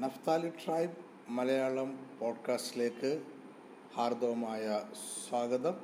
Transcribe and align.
Naphtali 0.00 0.48
tribe 0.48 0.92
Malayalam 1.28 2.06
പോഡ്കാസ്റ്റിലേക്ക് 2.20 3.22
ഹാർദവമായ 3.94 4.82
സ്വാഗതം. 5.28 5.74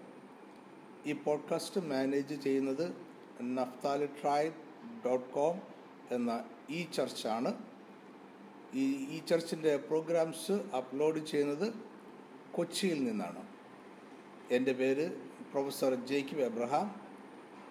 ഈ 1.06 1.12
പോഡ്കാസ്റ്റ് 1.12 1.80
മാനേജ് 1.80 2.34
ചെയ്യുന്നത് 2.34 2.96
നഫ്താലി 3.42 4.06
ട്രൈബ് 4.06 4.54
ഡോട്ട് 5.06 5.30
കോം 5.30 5.60
എന്ന 6.10 6.44
ഈ 6.70 6.86
ചർച്ചാണ്. 6.94 7.54
ഈ 8.74 8.96
ഈ 8.96 9.22
ചർച്ചിന്റെ 9.26 9.76
പ്രോഗ്രാംസ് 9.76 10.52
അപ്ലോഡ് 10.52 11.26
ചെയ്യുന്നത് 11.26 11.74
കൊച്ചിയിൽ 12.52 13.04
നിന്നാണ്. 13.04 13.46
എന്റെ 14.50 14.72
പേര് 14.72 15.10
പ്രൊഫസർ 15.52 15.94
ജേക്കിബ് 15.94 16.40
എബ്രഹാം. 16.40 17.00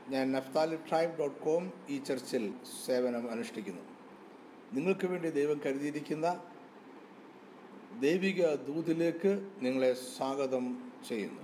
ഞാൻ 0.10 0.32
നഫ്താലി 0.32 0.76
ട്രൈബ് 0.76 1.18
ഡോട്ട് 1.20 1.42
കോം 1.42 1.74
ഈ 1.90 1.98
ചർച്ചിൽ 1.98 2.54
സേവനം 2.86 3.32
അനുഷ്ഠിക്കുന്നു. 3.32 3.97
നിങ്ങൾക്ക് 4.74 5.08
വേണ്ടി 5.08 5.30
ദൈവം 5.30 5.62
കരുതിയിരിക്കുന്ന 5.66 6.44
ദൈവിക 8.00 8.56
ദൂതിലേക്ക് 8.56 9.50
നിങ്ങളെ 9.62 9.94
സ്വാഗതം 9.94 10.92
ചെയ്യുന്നു. 11.10 11.42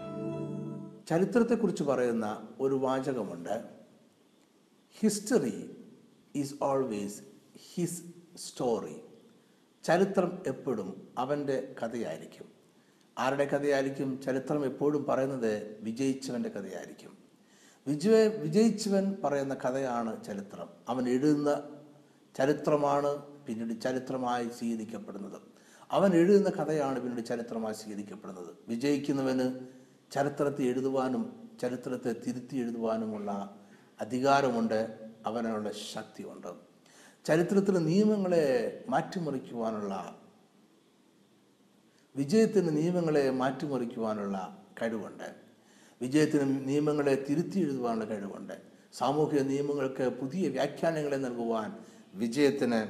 ചരിത്രത്തെക്കുറിച്ച് 1.09 1.84
പറയുന്ന 1.84 2.48
ഒരു 2.59 2.76
വാചകമുണ്ട്. 2.76 3.64
History 5.00 5.76
is 6.36 6.55
always 6.62 7.22
his 7.73 8.04
story 8.36 8.95
ചരിത്രം 9.84 10.40
എപ്പോഴും 10.48 11.08
അവന്റെ 11.17 11.76
കഥയായിരിക്കും. 11.84 12.45
ആരുടെ 13.17 13.45
കഥയായിരിക്കും? 13.45 14.22
ചരിത്രം 14.22 14.66
എപ്പോഴും 14.66 15.03
പറയുന്നത് 15.03 15.84
വിജയിച്ചവന്റെ 15.84 16.50
കഥയായിരിക്കും. 16.50 17.17
വിജയ 17.88 18.28
വിജയിച്ചവൻ 18.28 19.17
പറയുന്ന 19.23 19.53
കഥയാണ് 19.53 20.23
ചരിത്രം. 20.23 20.70
അവൻ 20.90 21.09
എഴുതുന്ന 21.09 21.73
ചരിത്രമാണ് 22.36 23.18
പിന്നീട് 23.23 23.82
ചരിത്രമായി 23.82 24.50
സ്വീകരിക്കപ്പെടുന്നത്. 24.50 25.42
അവൻ 25.92 26.14
എഴുതുന്ന 26.14 26.50
കഥയാണ് 26.50 27.00
പിന്നീട് 27.00 27.26
ചരിത്രമായി 27.26 27.73
സ്വീകരിക്കപ്പെടുന്നത്. 27.73 28.56
വിജയിക്കുന്നവന് 28.67 29.59
ചരിത്രത്തെ 30.12 30.64
എഴുതുവാനും 30.64 31.50
ചരിത്രത്തെ 31.61 32.16
തിരുത്തി 32.28 32.56
എഴുതുവാനുമുള്ള 32.56 33.59
അധികാരമുണ്ട് 34.02 35.09
അവനുള്ള 35.26 35.72
ശക്തിയുണ്ട്. 35.72 36.48
ചരിത്രത്തിലെ 37.26 37.80
നിയമങ്ങളെ 37.80 38.84
മാറ്റിമറിക്കുവാനുള്ള 38.89 40.22
വിജയത്തിന് 42.16 42.78
നിയമങ്ങളെ 42.78 43.30
മാറ്റിമറിക്കുവാനുള്ള 43.30 44.64
കഴിവുണ്ട്. 44.81 45.36
വിജയത്തിന് 46.02 46.70
നിയമങ്ങളെ 46.70 47.26
തിരുത്തി 47.30 47.59
എഴുതുവാനുള്ള 47.59 48.06
കഴിവുണ്ട്. 48.06 48.54
സാമൂഹിക 48.94 49.39
നിയമങ്ങൾക്ക് 49.39 50.09
പുതിയ 50.09 50.50
വ്യാഖ്യാനങ്ങളെ 50.50 51.17
നൽകുവാൻ 51.17 51.92
വിജയത്തിന് 52.14 52.88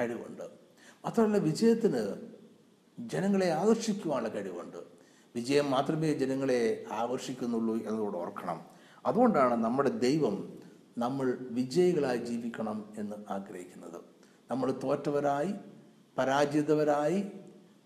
കഴിവുണ്ട്. 0.00 0.42
മാത്രമല്ല 1.04 1.36
വിജയത്തിന് 1.36 2.14
ജനങ്ങളെ 2.98 3.50
ആകർഷിക്കുവാനുള്ള 3.50 4.28
കഴിവുണ്ട്. 4.28 4.76
വിജയം 5.34 5.70
മാത്രമേ 5.70 6.12
ജനങ്ങളെ 6.12 6.84
ആകർഷിക്കുന്നുള്ളൂ 6.92 7.76
എന്നതോട് 7.76 8.16
ഓർക്കണം. 8.16 8.64
അതുകൊണ്ടാണ് 9.06 9.54
നമ്മുടെ 9.54 9.88
ദൈവം 9.90 10.58
നമ്മൾ 10.98 11.38
വിജയികളായി 11.40 12.16
ജീവിക്കണം 12.16 12.94
എന്ന് 12.98 13.16
ആഗ്രഹിക്കുന്നത്. 13.30 14.00
നമ്മൾ 14.50 14.80
തോറ്റവരായി 14.82 15.54
പരാജിതവരായി 16.18 17.24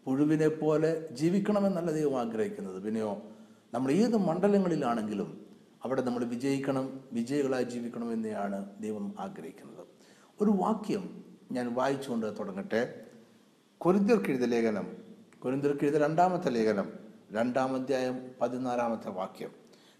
പുഴുവിനെ 0.04 0.48
പോലെ 0.48 1.08
ജീവിക്കണമെന്നല്ല 1.12 1.90
ദൈവം 1.90 2.20
ആഗ്രഹിക്കുന്നത്. 2.20 2.82
പിന്നെയോ 2.82 3.22
നമ്മൾ 3.74 3.92
ഏത് 3.92 4.16
മണ്ഡലങ്ങളിലാണെങ്കിലും 4.16 5.46
അവിടെ 5.84 6.02
നമ്മൾ 6.02 6.24
വിജയിക്കണം 6.24 7.00
വിജയികളായി 7.12 7.64
ജീവിക്കണം 7.64 8.12
എന്നെയാണ് 8.12 8.66
ദൈവം 8.80 9.14
ആഗ്രഹിക്കുന്നത്. 9.18 9.86
ഒരു 10.42 10.50
വാക്യം 10.50 11.24
ഞാൻ 11.52 11.74
വായിച്ചുകൊണ്ട് 11.74 12.38
തുടങ്ങട്ടെ. 12.38 13.06
കൊരിന്തിർക്കെഴുത 13.78 14.44
ലേഖനം 14.44 14.86
കൊരിന്തിർക്കെഴുത 15.38 15.96
രണ്ടാമത്തെ 15.96 16.50
ലേഖനം 16.50 16.92
രണ്ടാം 17.32 17.74
അധ്യായം 17.74 18.30
പതിനാലാമത്തെ 18.40 19.08
വാക്യം. 19.08 19.50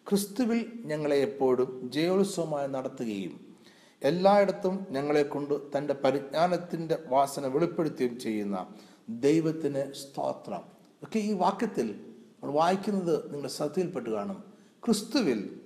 ക്രിസ്തുവിൽ 0.09 0.73
ഞങ്ങളെ 0.85 1.17
എപ്പോഴും 1.17 1.91
ജയോത്സവമായി 1.93 2.69
നടത്തുകയും 2.69 3.57
എല്ലായിടത്തും 4.03 4.87
ഞങ്ങളെ 4.91 5.23
കൊണ്ട് 5.23 5.55
തന്റെ 5.79 5.95
പരിജ്ഞാനത്തിന്റെ 5.95 6.99
വാസന 7.07 7.47
വെളിപ്പെടുത്തുകയും 7.47 8.21
ചെയ്യുന്ന 8.21 8.67
ദൈവത്തിന് 9.09 9.93
സ്തോത്രം. 9.93 10.63
ഒക്കെ 11.03 11.19
ഈ 11.19 11.33
വാക്യത്തിൽ 11.33 12.15
നമ്മൾ 12.43 12.55
വായിക്കുന്നത് 12.55 13.35
നിങ്ങൾ 13.35 13.49
ശ്രദ്ധയിൽപ്പെട്ട് 13.49 14.11
കാണും. 14.11 14.45
ക്രിസ്തുവിൽ 14.85 15.61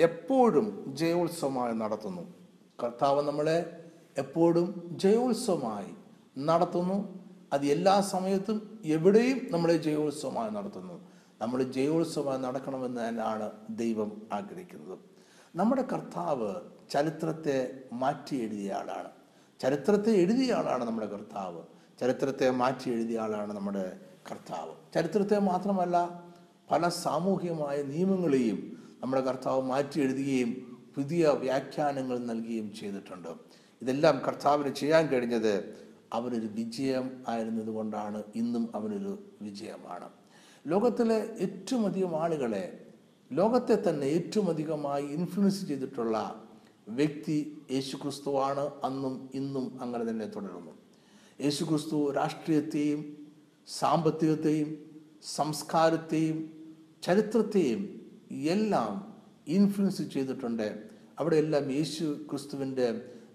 എപ്പോഴും 0.00 0.96
ജയോത്സവമായി 0.96 1.74
നടത്തുന്നു. 1.74 2.34
കർത്താവ് 2.82 3.28
നമ്മളെ 3.28 3.89
എപ്പോഴും 4.18 4.98
ജയോത്സവമായി 5.02 5.92
നടത്തുന്നു. 6.38 7.20
അത് 7.52 7.66
എല്ലാ 7.66 8.00
സമയത്തും 8.00 8.80
എവിടെയും 8.84 9.40
നമ്മൾ 9.50 9.76
ജയോത്സവമായി 9.76 10.50
നടത്തുന്നു. 10.50 11.08
നമ്മൾ 11.40 11.62
ജയോത്സവമായി 11.62 12.38
നടക്കണമെന്ന് 12.38 13.08
തന്നെയാണ് 13.08 13.50
ദൈവം 13.70 14.22
ആഗ്രഹിക്കുന്നത്. 14.32 14.98
നമ്മുടെ 15.56 15.82
കർത്താവ് 15.82 16.54
ചരിത്രത്തെ 16.90 17.80
മാറ്റി 17.92 18.36
എഴുതിയ 18.36 18.72
ആളാണ്. 18.72 19.08
ചരിത്രത്തെ 19.60 20.10
എഴുതിയ 20.10 20.52
ആളാണ് 20.52 20.84
നമ്മുടെ 20.84 21.06
കർത്താവ്. 21.06 21.62
ചരിത്രത്തെ 22.00 22.50
മാറ്റി 22.50 22.90
എഴുതിയ 22.90 23.18
ആളാണ് 23.18 23.52
നമ്മുടെ 23.52 23.96
കർത്താവ്. 24.30 24.74
ചരിത്രത്തെ 24.94 25.38
മാത്രമല്ല 25.38 26.22
പല 26.70 26.88
സാമൂഹികമായ 26.88 27.82
നിയമങ്ങളെയും 27.82 28.76
നമ്മുടെ 29.02 29.22
കർത്താവ് 29.22 29.62
മാറ്റി 29.62 30.00
എഴുതുകയും 30.00 30.80
പുതിയ 30.96 31.28
വ്യാഖ്യാനങ്ങൾ 31.28 32.18
നൽകുകയും 32.18 32.74
ചെയ്തിട്ടുണ്ട്. 32.80 33.49
ഇതെല്ലാം 33.82 34.22
കർത്താവിന് 34.26 34.74
ചെയ്യാൻ 34.74 35.06
കഴിഞ്ഞത് 35.06 35.74
അവനൊരു 36.12 36.46
വിജയം 36.46 37.24
ആയിരുന്നതുകൊണ്ടാണ് 37.28 38.22
ഇന്നും 38.34 38.70
അവനൊരു 38.74 39.22
വിജയമാണ്. 39.42 40.08
ലോകത്തിലെ 40.66 41.36
ഏറ്റവും 41.38 41.86
അധികം 41.86 42.16
ആളുകളെ 42.22 42.86
ലോകത്തെ 43.32 43.90
തന്നെ 43.90 44.04
ഏറ്റവും 44.04 44.48
അധികമായി 44.48 45.06
ഇൻഫ്ലുവൻസ് 45.06 45.66
ചെയ്തിട്ടുള്ള 45.66 46.46
വ്യക്തി 46.88 47.62
യേശു 47.70 47.96
ക്രിസ്തുവാണ് 47.96 48.60
അന്നും 48.60 49.30
ഇന്നും 49.34 49.78
അങ്ങനെ 49.82 50.10
തന്നെ 50.10 50.26
തുടരുന്നു. 50.26 50.70
യേശു 51.40 51.64
ക്രിസ്തു 51.64 52.10
രാഷ്ട്രീയത്തെയും 52.10 53.28
സാമ്പത്തികത്തെയും 53.68 54.90
സംസ്കാരത്തെയും 55.22 56.38
ചരിത്രത്തെയും 57.02 58.10
എല്ലാം 58.32 59.14
ഇൻഫ്ലുവൻസ് 59.48 60.02
ചെയ്തിട്ടുണ്ട്. 60.02 60.84
അവിടെയെല്ലാം 61.18 61.72
യേശു 61.72 62.04
ക്രിസ്തുവിന്റെ 62.30 62.88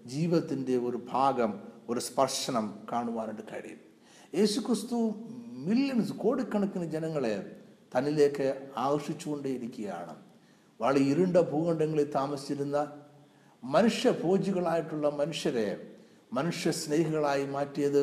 ജീവിതത്തിന്റെ 0.06 0.76
ഒരു 0.76 1.06
ഭാഗം 1.12 1.52
ഒരു 1.88 2.00
സ്പർശനം 2.00 2.78
കാണുവാനായിട്ട് 2.92 3.42
കഴിയും. 3.52 3.80
യേശു 4.34 4.60
ക്രിസ്തു 4.60 5.14
മില്യൺസ് 5.66 6.12
കോടിക്കണക്കിന് 6.12 6.84
ജനങ്ങളെ 6.84 7.56
തന്നിലേക്ക് 7.92 8.68
ആകർഷിച്ചുകൊണ്ടേയിരിക്കുകയാണ്. 8.76 10.16
വളരെ 10.80 10.98
ഇരുണ്ട 10.98 11.36
ഭൂഖണ്ഡങ്ങളിൽ 11.36 12.12
താമസിച്ചിരുന്ന 12.14 12.76
മനുഷ്യഭോജികളായിട്ടുള്ള 13.64 15.08
മനുഷ്യരെ 15.08 15.68
മനുഷ്യ 16.32 16.70
സ്നേഹികളായി 16.70 17.46
മാറ്റിയത് 17.46 18.02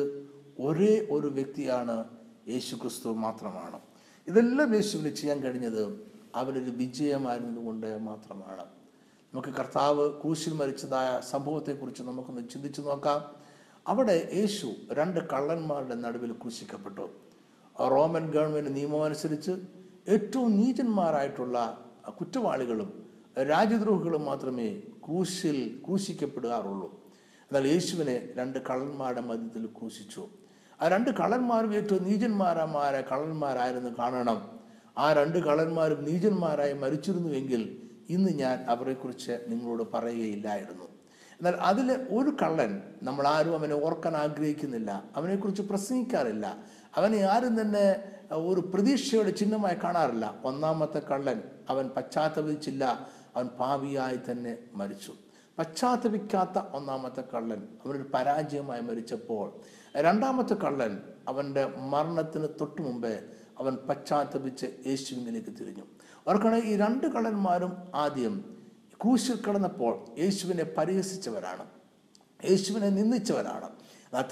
ഒരേ 0.60 1.06
ഒരു 1.10 1.26
വ്യക്തിയാണ് 1.26 2.04
യേശു 2.48 2.76
ക്രിസ്തു 2.76 3.08
മാത്രമാണ്. 3.08 3.80
ഇതെല്ലാം 4.28 4.74
യേശുവിന് 4.74 5.16
ചെയ്യാൻ 5.16 5.38
കഴിഞ്ഞത് 5.40 5.82
അവനൊരു 6.34 6.70
വിജയമായിരുന്നതുകൊണ്ട് 6.70 7.98
മാത്രമാണ്. 7.98 8.64
നമുക്ക് 9.34 9.48
കർത്താവ് 9.48 10.22
ക്രൂശിൽ 10.22 10.52
മരിച്ചതായ 10.52 11.20
സംഭവത്തെക്കുറിച്ച് 11.30 12.02
നമുക്കൊന്ന് 12.02 12.48
ചിന്തിച്ചു 12.52 12.80
നോക്കാം. 12.80 13.24
അവിടെ 13.88 14.28
യേശു 14.34 14.72
രണ്ട് 14.92 15.20
കള്ളന്മാരുടെ 15.20 15.94
നടുവിൽ 15.94 16.32
ക്രൂശിക്കപ്പെട്ടു. 16.32 17.08
റോമൻ 17.80 18.30
ഗവൺമെന്റ് 18.30 18.76
നിയമമനുസരിച്ച് 18.76 19.50
ഏറ്റവും 20.08 20.56
നീചന്മാരായിട്ടുള്ള 20.56 21.84
കുറ്റവാളികളും 22.20 23.06
രാജ്യദ്രോഹികളും 23.42 24.24
മാത്രമേ 24.24 24.80
ക്രൂശിൽ 25.06 25.80
ക്രൂശിക്കപ്പെടാറുള്ളൂ. 25.86 27.04
എന്നാൽ 27.20 27.68
യേശുവിനെ 27.68 28.28
രണ്ട് 28.36 28.58
കള്ളന്മാരുടെ 28.58 29.20
മധ്യത്തിൽ 29.20 29.66
ക്രൂശിച്ചു. 29.66 30.28
ആ 30.82 30.88
രണ്ട് 30.88 31.10
കള്ളന്മാരും 31.10 31.74
ഏറ്റവും 31.74 32.04
നീചന്മാരമാരെ 32.04 33.00
കള്ളന്മാരായിരുന്നു. 33.00 33.90
കാണണം. 33.98 34.60
ആ 34.98 35.12
രണ്ട് 35.12 35.38
കള്ളന്മാരും 35.38 36.04
നീചന്മാരായി 36.04 36.72
മരിച്ചിരുന്നുവെങ്കിൽ 36.72 37.83
ഇന്ന് 38.10 38.30
ഞാൻ 38.30 38.64
അവരെക്കുറിച്ച് 38.68 39.38
നിങ്ങളോട് 39.48 39.92
പറയുകയില്ലായിരുന്നു. 39.94 40.84
എന്നാൽ 41.40 41.52
അതിൽ 41.52 41.92
ഒരു 41.92 42.36
കള്ളൻ 42.42 42.82
നമ്മൾ 43.02 43.26
ആരും 43.28 43.58
അവനെ 43.58 43.74
ഓർക്കാൻ 43.74 44.16
ആഗ്രഹിക്കുന്നില്ല 44.16 45.04
അവനെക്കുറിച്ച് 45.16 45.62
പ്രസംഗിക്കാറില്ല 45.62 46.64
അവനെ 46.94 47.18
ആരും 47.18 47.60
തന്നെ 47.60 48.04
ഒരു 48.32 48.60
പ്രതീക്ഷയുടെ 48.60 49.30
ചിഹ്നമായി 49.30 49.76
കാണാറില്ല. 49.84 50.40
ഒന്നാമത്തെ 50.44 50.98
കള്ളൻ 50.98 51.42
അവൻ 51.68 51.88
പശ്ചാത്തപിച്ചില്ല 51.88 53.08
അവൻ 53.36 53.46
പാവിയായി 53.46 54.18
തന്നെ 54.30 54.58
മരിച്ചു. 54.74 55.12
പശ്ചാത്തപിക്കാത്ത 55.58 56.58
ഒന്നാമത്തെ 56.58 57.20
കള്ളൻ 57.20 57.68
അവനൊരു 57.84 58.10
പരാജയമായി 58.14 58.80
മരിച്ചപ്പോൾ 58.80 59.52
രണ്ടാമത്തെ 59.96 60.54
കള്ളൻ 60.54 60.98
അവന്റെ 61.28 61.66
മരണത്തിന് 61.66 62.48
തൊട്ടു 62.60 62.82
മുമ്പേ 62.82 63.20
അവൻ 63.58 63.74
പശ്ചാത്തപിച്ച് 63.76 64.66
യേശുവിനിലേക്ക് 64.86 65.46
തിരിഞ്ഞു. 65.46 65.84
ഓർക്കണേ 66.28 66.58
ഈ 66.58 66.76
രണ്ട് 66.76 67.06
കള്ളന്മാരും 67.06 67.76
ആദ്യം 67.94 68.54
ക്രൂശിൽ 69.02 69.36
കിടന്നപ്പോൾ 69.36 70.06
യേശുവിനെ 70.18 70.64
പരിഹസിച്ചവരാണ്. 70.78 71.66
യേശുവിനെ 72.50 72.88
നിന്ദിച്ചവരാണ്. 72.88 73.68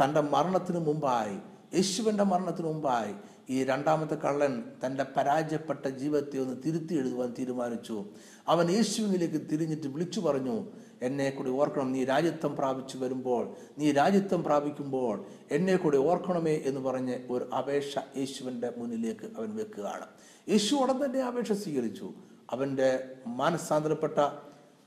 തന്റെ 0.04 0.20
മരണത്തിന് 0.20 0.78
മുമ്പായി 0.78 1.36
യേശുവിന്റെ 1.74 2.24
മരണത്തിന് 2.24 2.66
മുമ്പായി 2.66 3.14
ഈ 3.50 3.64
രണ്ടാമത്തെ 3.64 4.14
കള്ളൻ 4.14 4.64
തന്റെ 4.86 5.06
പരാജയപ്പെട്ട 5.16 5.88
ജീവിതത്തെ 5.88 6.38
ഒന്ന് 6.38 6.56
തിരുത്തി 6.66 6.94
എഴുതുവാൻ 6.94 7.34
തീരുമാനിച്ചു. 7.38 8.04
അവൻ 8.48 8.70
യേശുവിലേക്ക് 8.70 9.34
തിരിഞ്ഞിട്ട് 9.34 9.86
വിളിച്ചു 9.86 10.20
പറഞ്ഞു 10.20 10.66
എന്നെ 11.02 11.30
കൂടി 11.30 11.50
ഓർക്കണം 11.50 11.92
നീ 11.92 12.04
രാജ്യത്വം 12.04 12.56
പ്രാപിച്ചു 12.56 12.98
വരുമ്പോൾ 12.98 13.54
നീ 13.78 13.92
രാജ്യത്വം 13.92 14.44
പ്രാപിക്കുമ്പോൾ 14.44 15.24
എന്നെ 15.50 15.76
കൂടി 15.76 15.96
ഓർക്കണമേ 15.96 16.62
എന്ന് 16.66 16.80
പറഞ്ഞ് 16.80 17.18
ഒരു 17.30 17.44
അപേക്ഷ 17.44 17.98
യേശുവിന്റെ 18.16 18.72
മുന്നിലേക്ക് 18.76 19.30
അവൻ 19.36 19.56
വെക്കുകയാണ്. 19.56 20.06
യേശു 20.48 20.74
ഉടൻ 20.74 21.04
തന്നെ 21.04 21.20
അപേക്ഷ 21.20 21.52
സ്വീകരിച്ചു. 21.52 22.12
അവന്റെ 22.50 23.04
മനസ്സാന്തരപ്പെട്ട 23.26 24.18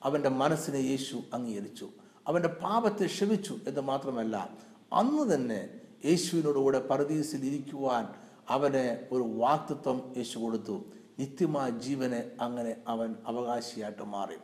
അവന്റെ 0.04 0.30
മനസ്സിനെ 0.30 0.78
യേശു 0.78 1.22
അംഗീകരിച്ചു. 1.34 1.90
അവന്റെ 2.28 2.50
പാപത്തെ 2.50 3.06
ക്ഷമിച്ചു 3.06 3.58
എന്ന് 3.68 3.82
മാത്രമല്ല 3.82 4.50
അന്ന് 4.94 5.34
തന്നെ 5.34 5.70
യേശുവിനോടുകൂടെ 6.06 6.80
പരദീസിൽ 6.80 7.46
ഇരിക്കുവാൻ 7.46 8.25
അവന് 8.50 9.14
ഒരു 9.14 9.24
വാക്തത്വം 9.24 10.14
യേശു 10.18 10.40
കൊടുത്തു. 10.40 10.84
നിത്യമായ 11.20 11.70
ജീവനെ 11.70 12.32
അങ്ങനെ 12.42 12.76
അവൻ 12.88 13.16
അവകാശിയായിട്ട് 13.28 14.04
മാറി. 14.04 14.36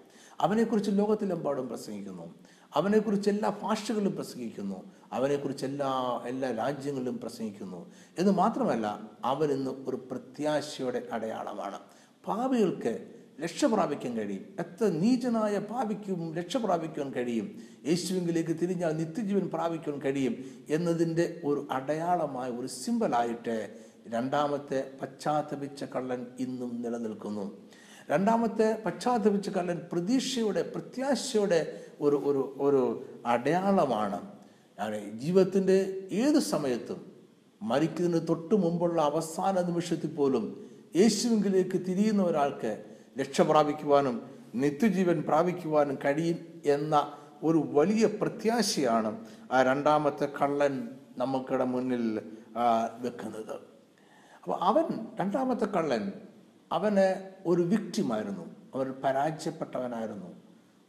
അവനെക്കുറിച്ച് 0.41 0.91
ലോകത്തിലെമ്പാടും 0.93 1.67
പ്രസംഗിക്കുന്നു. 1.67 2.35
അവനെക്കുറിച്ച് 2.73 3.29
എല്ലാ 3.29 3.57
ഭാഷകളിലും 3.63 4.15
പ്രസംഗിക്കുന്നു. 4.15 4.91
അവനെക്കുറിച്ച് 5.13 5.65
എല്ലാ 5.65 6.21
എല്ലാ 6.27 6.51
രാജ്യങ്ങളിലും 6.51 7.19
പ്രസംഗിക്കുന്നു. 7.19 7.91
എന്ന് 8.19 8.31
മാത്രമല്ല 8.31 9.01
അവൻ 9.25 9.51
ഇന്ന് 9.51 9.71
ഒരു 9.71 9.95
പ്രത്യാശയുടെ 9.95 11.03
അടയാളമാണ്. 11.11 11.79
പാപികൾക്ക് 12.27 13.13
രക്ഷ 13.43 13.65
പ്രാപിക്കാൻ 13.65 14.17
കഴിയും. 14.17 14.45
എത്ര 14.59 14.85
നീചനായ 14.87 15.59
പാപിക്കും 15.59 16.35
രക്ഷ 16.35 16.57
പ്രാപിക്കാൻ 16.57 17.13
കഴിയും. 17.13 17.61
യേശുവിങ്കിലേക്ക് 17.87 18.49
തിരിഞ്ഞാൽ 18.49 18.91
നിത്യജീവൻ 18.91 19.49
പ്രാപിക്കാൻ 19.49 20.01
കഴിയും 20.01 20.65
എന്നതിന്റെ 20.69 21.41
ഒരു 21.45 21.67
അടയാളമായ 21.71 22.49
ഒരു 22.49 22.67
സിമ്പലായിട്ട് 22.67 23.90
രണ്ടാമത്തെ 24.09 24.91
പശ്ചാത്തപിച്ച 25.01 25.83
കള്ളൻ 25.83 26.25
ഇന്നും 26.39 26.81
നിലനിൽക്കുന്നു. 26.81 27.51
രണ്ടാമത്തെ 28.09 28.81
പശ്ചാത്തപിച്ച 28.85 29.49
കള്ളൻ 29.49 29.81
പ്രതീക്ഷയുടെ 29.91 30.61
പ്രത്യാശയുടെ 30.75 31.83
ഒരു 32.01 32.15
ഒരു 32.15 32.55
ഒരു 32.59 33.03
അടയാളമാണ്. 33.25 34.19
ജീവിതത്തിന്റെ 35.13 36.07
ഏത് 36.11 36.39
സമയത്തും 36.39 37.11
മരിക്കുന്നതിന് 37.61 38.27
തൊട്ട് 38.27 38.55
മുമ്പുള്ള 38.55 39.01
അവസാന 39.01 39.61
നിമിഷത്തിൽ 39.61 40.15
പോലും 40.15 40.69
യേശുവിലേക്ക് 40.95 41.85
തിരിയുന്ന 41.85 42.23
ഒരാൾക്ക് 42.23 42.83
രക്ഷ 43.19 43.41
പ്രാപിക്കുവാനും 43.41 44.21
നിത്യജീവൻ 44.55 45.21
പ്രാപിക്കുവാനും 45.21 45.97
കഴിയും 46.05 46.61
എന്ന 46.65 47.13
ഒരു 47.43 47.57
വലിയ 47.71 48.05
പ്രത്യാശയാണ് 48.05 49.25
ആ 49.51 49.63
രണ്ടാമത്തെ 49.63 50.27
കള്ളൻ 50.41 50.89
നമുക്കിടെ 51.17 51.63
മുന്നിൽ 51.63 52.21
വെക്കുന്നത്. 53.01 53.70
അപ്പോൾ 54.43 54.57
അവൻ 54.61 54.83
രണ്ടാമത്തെ 55.19 55.65
കള്ളൻ 55.65 56.11
അവന് 56.71 57.31
ഒരു 57.45 57.61
വിക്ടിമായിരുന്നു 57.61 58.55
അവൻ 58.75 58.91
പരാജയപ്പെട്ടവനായിരുന്നു. 59.03 60.27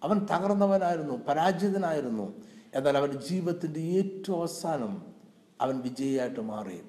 അവൻ 0.02 0.26
തകർന്നവനായിരുന്നു 0.30 1.14
പരാജിതനായിരുന്നു. 1.28 2.32
എന്നാൽ 2.74 2.96
അവന്റെ 2.96 3.16
ജീവിതത്തിന്റെ 3.16 3.80
ഏറ്റവും 3.80 4.38
അവസാനം 4.38 5.02
അവൻ 5.60 5.80
വിജയിയായിട്ട് 5.80 6.40
മാറി. 6.40 6.82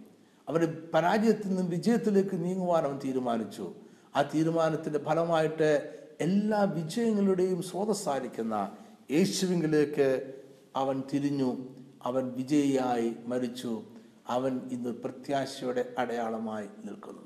അവന്റെ 0.49 0.77
പരാജയത്തിൽ 0.93 1.47
നിന്നും 1.47 1.69
വിജയത്തിലേക്ക് 1.69 2.43
നീങ്ങുവാൻ 2.43 2.83
അവൻ 2.83 2.99
തീരുമാനിച്ചു. 3.05 3.73
ആ 4.15 4.21
തീരുമാനത്തിന്റെ 4.21 4.99
ഫലമായിട്ട് 4.99 5.99
എല്ലാ 6.21 6.63
വിജയങ്ങളുടെയും 6.63 7.61
സ്രോതസ്സായിരിക്കുന്ന 7.61 8.71
യേശുവിങ്കിലേക്ക് 9.11 10.33
അവൻ 10.75 11.03
തിരിഞ്ഞു. 11.13 11.57
അവൻ 12.03 12.31
വിജയിയായി 12.31 13.15
മരിച്ചു. 13.27 13.83
അവൻ 14.27 14.61
ഇന്ന് 14.71 14.89
പ്രത്യാശയുടെ 14.89 15.95
അടയാളമായി 15.97 16.67
നിൽക്കുന്നു. 16.85 17.21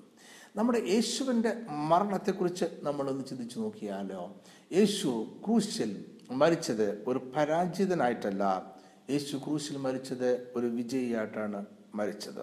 നമ്മുടെ 0.56 0.80
യേശുവിന്റെ 0.80 1.54
മരണത്തെക്കുറിച്ച് 1.70 2.66
നമ്മളൊന്ന് 2.84 3.26
ചിന്തിച്ചു 3.26 3.60
നോക്കിയാലോ? 3.60 4.36
യേശു 4.74 5.28
ക്രൂശിൽ 5.46 6.06
മരിച്ചത് 6.32 7.04
ഒരു 7.08 7.32
പരാജിതനായിട്ടല്ല. 7.36 8.74
യേശു 9.10 9.38
ക്രൂശിൽ 9.38 9.78
മരിച്ചത് 9.78 10.52
ഒരു 10.56 10.68
വിജയിയായിട്ടാണ് 10.68 11.66
മരിച്ചത്. 11.96 12.42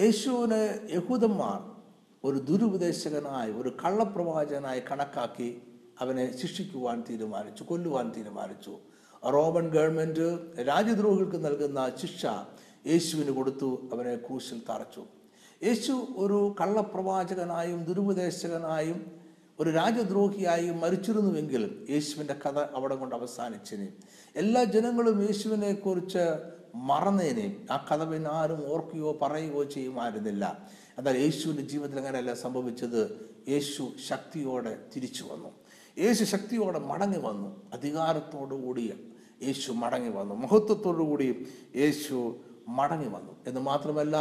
യേശുവിന് 0.00 0.88
യഹൂദന്മാർ 0.92 1.80
ഒരു 2.24 2.38
ദുരുപദേശകനായി 2.38 3.52
ഒരു 3.52 3.76
കള്ളപ്രവാചകനായി 3.84 4.80
കണക്കാക്കി 4.80 5.62
അവനെ 6.00 6.40
ശിക്ഷിക്കുവാൻ 6.40 7.04
തീരുമാനിച്ചു 7.10 7.64
കൊല്ലുവാൻ 7.64 8.12
തീരുമാനിച്ചു. 8.16 8.78
റോമൻ 9.28 9.68
ഗവൺമെന്റ് 9.68 10.38
രാജ്യദ്രോഹികൾക്ക് 10.68 11.44
നൽകുന്ന 11.44 11.92
ശിക്ഷ 12.00 12.26
യേശുവിന് 12.86 13.30
കൊടുത്തു 13.30 13.88
അവനെ 13.92 14.16
ക്രൂശിൽ 14.16 14.62
തറച്ചു. 14.70 15.04
യേശു 15.62 15.92
ഒരു 16.16 16.54
കള്ളപ്രവാചകനായും 16.60 17.84
ദുരുപദേശകനായും 17.84 19.06
ഒരു 19.60 19.70
രാജദ്രോഹിയായും 19.70 20.80
മരിച്ചിരുന്നുവെങ്കിലും 20.80 21.86
യേശുവിന്റെ 21.90 22.34
കഥ 22.34 22.58
അവിടെ 22.58 22.94
കൊണ്ട് 22.94 23.14
അവസാനിച്ചിന്. 23.14 23.88
എല്ലാ 24.36 24.64
ജനങ്ങളും 24.64 25.22
യേശുവിനെ 25.22 25.72
കുറിച്ച് 25.72 26.52
മറന്നേനെ. 26.74 27.66
ആ 27.70 27.86
കഥ 27.90 28.04
പിന്നെ 28.04 28.30
ആരും 28.30 28.72
ഓർക്കുകയോ 28.72 29.18
പറയുകയോ 29.22 29.64
ചെയ്യുമായിരുന്നില്ല. 29.64 30.68
എന്നാൽ 30.98 31.18
യേശുവിന്റെ 31.18 31.62
ജീവിതത്തിൽ 31.62 31.98
അങ്ങനെയല്ല 31.98 32.34
സംഭവിച്ചത്. 32.34 33.30
യേശു 33.48 33.92
ശക്തിയോടെ 34.08 34.78
തിരിച്ചു 34.96 35.24
വന്നു. 35.24 35.48
യേശു 35.98 36.24
ശക്തിയോടെ 36.24 36.78
മടങ്ങി 36.78 37.18
വന്നു. 37.18 37.70
അധികാരത്തോടു 37.72 38.54
കൂടി 38.54 38.94
യേശു 39.42 39.72
മടങ്ങി 39.72 40.08
വന്നു. 40.08 40.34
മഹത്വത്തോടു 40.34 41.02
കൂടി 41.02 41.46
യേശു 41.76 42.36
മടങ്ങി 42.68 43.06
വന്നു. 43.06 43.36
എന്ന് 43.46 43.60
മാത്രമല്ല 43.60 44.16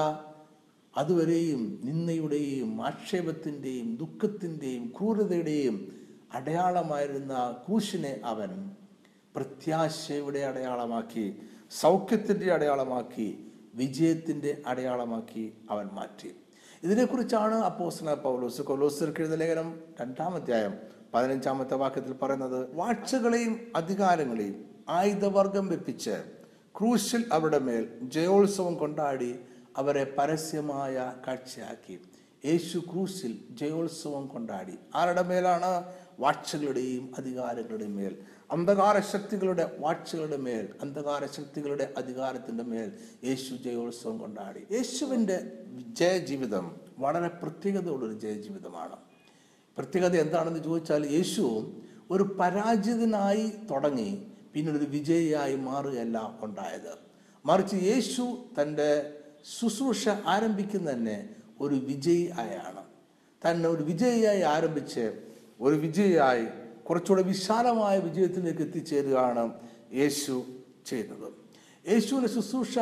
അതുവരെയും 0.97 1.81
നിന്ദയുടെയും 1.83 2.85
ആക്ഷേപത്തിന്റെയും 2.85 3.95
ദുഃഖത്തിന്റെയും 3.95 4.93
ക്രൂരതയുടെയും 4.99 5.99
അടയാളമായിരുന്ന 6.33 7.55
ക്രൂശിനെ 7.67 8.21
അവൻ 8.23 8.71
പ്രത്യാശയുടെ 9.35 10.39
അടയാളമാക്കി 10.39 11.41
സൗഖ്യത്തിന്റെ 11.71 12.53
അടയാളമാക്കി 12.53 13.45
വിജയത്തിന്റെ 13.75 14.61
അടയാളമാക്കി 14.67 15.53
അവൻ 15.71 15.87
മാറ്റി. 15.87 16.35
ഇതിനെക്കുറിച്ചാണ് 16.83 17.55
അപ്പോസ്ന 17.55 18.13
പൗലോസ് 18.13 18.61
കൊലോസിർക്ക് 18.61 19.21
എഴുതിയ 19.21 19.35
ലേഖനം 19.35 19.79
രണ്ടാമധ്യായം 20.01 20.73
പതിനഞ്ചാമത്തെ 21.13 21.75
വാക്യത്തിൽ 21.75 22.13
പറയുന്നത് 22.13 22.75
വാഴ്ചകളെയും 22.75 23.71
അധികാരങ്ങളെയും 23.75 24.69
ആയുധവർഗം 24.89 25.67
വെപ്പിച്ച് 25.67 26.38
ക്രൂശിൽ 26.77 27.25
അവരുടെ 27.31 27.59
മേൽ 27.59 27.87
ജയോത്സവം 28.03 28.75
കൊണ്ടാടി 28.75 29.39
അവരെ 29.77 30.15
പരസ്യമായ 30.17 31.13
കാഴ്ചയാക്കി. 31.27 31.99
യേശു 32.45 32.77
ക്രൂശിൽ 32.77 33.39
ജയോത്സവം 33.51 34.27
കൊണ്ടാടി. 34.27 34.73
ആരുടെ 34.95 35.21
മേലാണ്? 35.21 35.83
വാഴ്ചകളുടെയും 36.19 37.13
അധികാരങ്ങളുടെയും 37.17 37.95
മേൽ. 37.95 38.17
അന്ധകാര 38.51 38.99
ശക്തികളുടെ 38.99 39.75
വാഴ്ചകളുടെ 39.79 40.37
മേൽ 40.37 40.69
അന്ധകാര 40.81 41.25
ശക്തികളുടെ 41.25 41.93
അധികാരത്തിന്റെ 41.97 42.63
മേൽ 42.63 42.91
യേശു 43.23 43.55
ജയോത്സവം 43.55 44.17
കൊണ്ടാടി. 44.17 44.67
യേശുവിന്റെ 44.71 45.51
ജയജീവിതം 45.87 46.77
വളരെ 46.99 47.27
പ്രത്യേകതയുള്ളൊരു 47.27 48.13
ജയജീവിതമാണ്. 48.13 48.95
പ്രത്യേകത 49.77 50.15
എന്താണെന്ന് 50.15 50.63
ചോദിച്ചാൽ 50.63 51.05
യേശു 51.05 51.73
ഒരു 52.11 52.23
പരാജിതനായി 52.39 53.51
തുടങ്ങി 53.71 54.28
പിന്നീട് 54.53 54.77
വിജയിയായി 54.77 55.55
മാറുകയല്ല 55.55 56.37
ഉണ്ടായത്. 56.41 56.97
മറിച്ച് 57.45 57.75
യേശു 57.75 58.37
തന്റെ 58.61 59.13
ശുശ്രൂഷ 59.59 60.09
ആരംഭിക്കുന്ന 60.09 60.91
തന്നെ 60.91 61.29
ഒരു 61.61 61.75
വിജയി 61.75 62.31
ആയാണ്. 62.39 62.83
തന്നെ 63.45 63.69
ഒരു 63.69 63.83
വിജയിയായി 63.83 64.41
ആരംഭിച്ച് 64.41 65.21
ഒരു 65.61 65.75
വിജയിയായി 65.75 66.45
കുറച്ചുകൂടെ 66.87 67.21
വിശാലമായ 67.21 67.99
വിജയത്തിലേക്ക് 67.99 68.61
എത്തിച്ചേരുകയാണ് 68.61 69.53
യേശു 69.93 70.45
ചെയ്തത്. 70.85 71.27
യേശുവിന്റെ 71.91 72.29
ശുശ്രൂഷ 72.29 72.79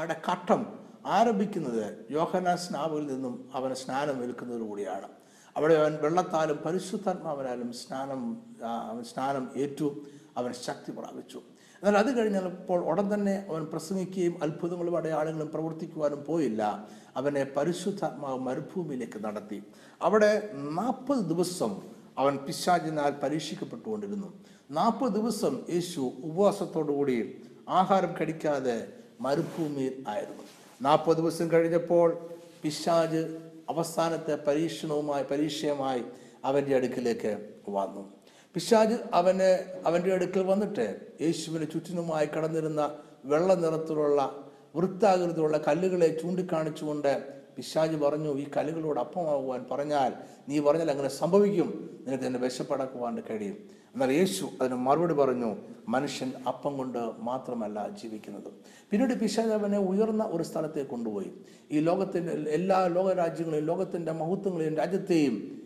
യുടെ 0.00 0.16
ഘട്ടം 0.30 0.78
ആരംഭിക്കുന്നത് 1.06 2.06
യോഹന 2.10 2.54
സ്നാവിൽ 2.54 3.06
നിന്നും 3.06 3.50
അവനെ 3.54 3.74
സ്നാനം 3.74 4.24
ഏൽക്കുന്നതോടുകൂടിയാണ് 4.24 5.08
അവിടെ 5.56 5.74
അവൻ 5.74 5.94
വെള്ളത്താലും 5.94 6.56
പരിശുദ്ധാത്മാവനാലും 6.56 7.72
സ്നാനം 7.72 8.42
അവൻ 8.64 9.04
സ്നാനം 9.04 9.50
ഏറ്റു. 9.56 10.02
അവൻ 10.36 10.52
ശക്തി 10.52 10.90
പ്രാപിച്ചു. 10.90 11.42
എന്നാൽ 11.84 11.98
അത് 11.98 12.18
കഴിഞ്ഞപ്പോൾ 12.18 12.84
ഉടൻ 12.84 13.14
തന്നെ 13.14 13.46
അവൻ 13.48 13.64
പ്രസംഗിക്കുകയും 13.64 14.42
അത്ഭുതങ്ങളും 14.42 14.96
അടയാളങ്ങളും 14.96 15.50
പ്രവർത്തിക്കുവാനും 15.50 16.24
പോയില്ല. 16.24 16.88
അവനെ 17.16 17.44
പരിശുദ്ധാത്മാവ് 17.56 18.38
മരുഭൂമിയിലേക്ക് 18.40 19.24
നടത്തി. 19.24 19.62
അവിടെ 20.02 20.50
നാൽപ്പത് 20.54 21.18
ദിവസം 21.18 21.82
അവൻ 22.18 22.36
പിശാചിനാൽ 22.36 23.10
പരീക്ഷിക്കപ്പെട്ടുകൊണ്ടിരുന്നു. 23.10 24.32
നാൽപ്പത് 24.70 25.12
ദിവസം 25.12 25.62
യേശു 25.70 26.12
ഉപവാസത്തോടുകൂടി 26.24 27.42
ആഹാരം 27.68 28.14
കഴിക്കാതെ 28.20 28.86
മരുഭൂമിയിൽ 29.20 30.04
ആയിരുന്നു. 30.08 30.42
നാൽപ്പത് 30.82 31.16
ദിവസം 31.16 31.52
കഴിഞ്ഞപ്പോൾ 31.52 32.18
പിശാജ് 32.62 33.38
അവസാനത്തെ 33.68 34.34
പരീക്ഷണവുമായി 34.34 35.24
പരീക്ഷയുമായി 35.30 36.02
അവന്റെ 36.44 36.76
അടുക്കിലേക്ക് 36.76 37.48
വന്നു. 37.68 38.21
പിശാജ് 38.54 38.94
അവന് 39.14 39.72
അവന്റെ 39.86 40.12
അടുക്കൽ 40.12 40.42
വന്നിട്ട് 40.42 41.00
യേശുവിന് 41.20 41.66
ചുറ്റിനുമായി 41.72 42.26
കടന്നിരുന്ന 42.26 42.98
വെള്ള 43.24 43.54
നിറത്തിലുള്ള 43.54 44.50
വൃത്താകൃതിയുള്ള 44.76 45.58
കല്ലുകളെ 45.68 46.20
ചൂണ്ടിക്കാണിച്ചുകൊണ്ട് 46.22 47.22
പിശാജ് 47.56 47.96
പറഞ്ഞു 47.96 48.38
ഈ 48.38 48.46
കല്ലുകളോട് 48.56 49.00
അപ്പമാകുവാൻ 49.00 49.66
പറഞ്ഞാൽ 49.70 50.12
നീ 50.48 50.58
പറഞ്ഞാൽ 50.58 50.90
അങ്ങനെ 50.90 51.08
സംഭവിക്കും. 51.08 52.00
നിനക്ക് 52.06 52.24
എന്നെ 52.24 52.40
വിശപ്പടക്കുവാൻ 52.40 53.22
കഴിയും. 53.30 53.56
എന്നാൽ 53.94 54.12
യേശു 54.12 54.48
അതിന് 54.60 54.74
മറുപടി 54.74 55.14
പറഞ്ഞു 55.14 55.56
മനുഷ്യൻ 55.88 56.32
അപ്പം 56.46 56.76
കൊണ്ട് 56.76 56.98
മാത്രമല്ല 57.18 57.88
ജീവിക്കുന്നത്. 58.02 58.52
പിന്നീട് 58.90 59.14
പിശാജ് 59.14 59.48
അവനെ 59.48 59.78
ഉയർന്ന 59.78 60.24
ഒരു 60.24 60.42
സ്ഥലത്തേക്ക് 60.42 60.90
കൊണ്ടുപോയി. 60.90 61.32
ഈ 61.70 61.78
ലോകത്തിന്റെ 61.78 62.50
എല്ലാ 62.50 62.86
ലോകരാജ്യങ്ങളെയും 62.86 63.64
ലോകത്തിന്റെ 63.64 64.12
മഹത്വങ്ങളെയും 64.12 64.76
രാജ്യത്തെയും 64.76 65.61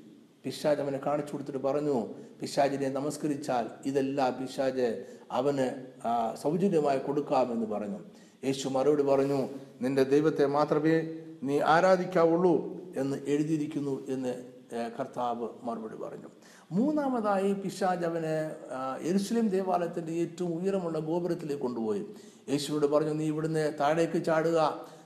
പിശാജ് 0.46 0.80
അവനെ 0.80 1.00
കാണിച്ചു 1.06 1.32
കൊടുത്തിട്ട് 1.32 1.62
പറഞ്ഞു 1.66 1.96
പിശാജിനെ 2.40 2.88
നമസ്കരിച്ചാൽ 2.88 3.64
ഇതെല്ലാം 3.90 4.32
പിശാജ് 4.40 4.88
അവന് 5.38 5.66
സൗജന്യമായി 6.42 6.98
കൊടുക്കാമെന്ന് 6.98 7.66
പറഞ്ഞു. 7.66 8.00
യേശു 8.44 8.68
മറുപടി 8.68 9.02
പറഞ്ഞു 9.02 9.40
നിന്റെ 9.82 10.02
ദൈവത്തെ 10.14 10.46
മാത്രമേ 10.56 10.96
നീ 11.42 11.56
ആരാധിക്കാവുള്ളൂ 11.74 12.54
എന്ന് 12.96 13.16
എഴുതിയിരിക്കുന്നു 13.32 13.94
എന്ന് 14.08 14.32
കർത്താവ് 14.98 15.48
മറുപടി 15.66 15.96
പറഞ്ഞു. 16.04 16.28
മൂന്നാമതായി 16.72 17.50
പിശാജ് 17.52 18.04
അവനെ 18.04 18.36
യെരുശലേം 19.08 19.48
ദേവാലയത്തിന്റെ 19.48 20.12
ഏറ്റവും 20.22 20.52
ഉയരമുള്ള 20.58 20.98
ഗോപുരത്തിലേക്ക് 21.10 21.62
കൊണ്ടുപോയി. 21.62 22.02
യേശുവോട് 22.52 22.86
പറഞ്ഞു 22.86 23.14
നീ 23.20 23.26
ഇവിടുന്ന് 23.32 23.64
താഴേക്ക് 23.80 24.18
ചാടുക. 24.28 24.60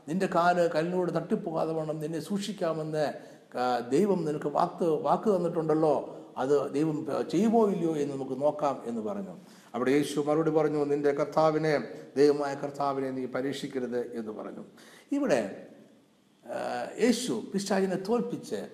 നിന്റെ 0.09 0.29
കാൽ 0.35 0.57
കല്ലിനോട് 0.75 1.11
തട്ടിപ്പോകാതെ 1.17 1.73
വേണം 1.73 1.99
നിന്നെ 2.05 2.21
സൂക്ഷിക്കാമെന്ന് 2.21 3.05
ദൈവം 3.89 4.25
നിനക്ക് 4.25 4.49
വാക്ക് 4.49 4.85
വാക്ക് 4.85 5.37
തന്നിട്ടുണ്ടല്ലോ. 5.37 6.17
അത് 6.37 6.75
ദൈവം 6.75 7.07
ചെയ്യുമോ 7.31 7.69
ഇല്ലയോ 7.69 7.97
എന്ന് 7.97 8.15
നമുക്ക് 8.15 8.43
നോക്കാം 8.43 8.83
എന്ന് 8.87 9.01
പറഞ്ഞു. 9.01 9.37
അവിടെ 9.75 9.91
യേശു 9.91 10.21
മറുപടി 10.21 10.51
പറഞ്ഞു 10.51 10.85
നിന്റെ 10.85 11.13
കർത്താവിനെ 11.13 11.85
ദൈവമായ 12.17 12.55
കർത്താവിനെ 12.55 13.11
നീ 13.11 13.27
പരീക്ഷിക്കരുത് 13.27 14.19
എന്ന് 14.19 14.33
പറഞ്ഞു. 14.33 14.65
ഇവിടെ 15.13 15.67
യേശു 17.01 17.43
പിശാചിനെ 17.55 17.97
തോൽപ്പിച്ച് 17.97 18.69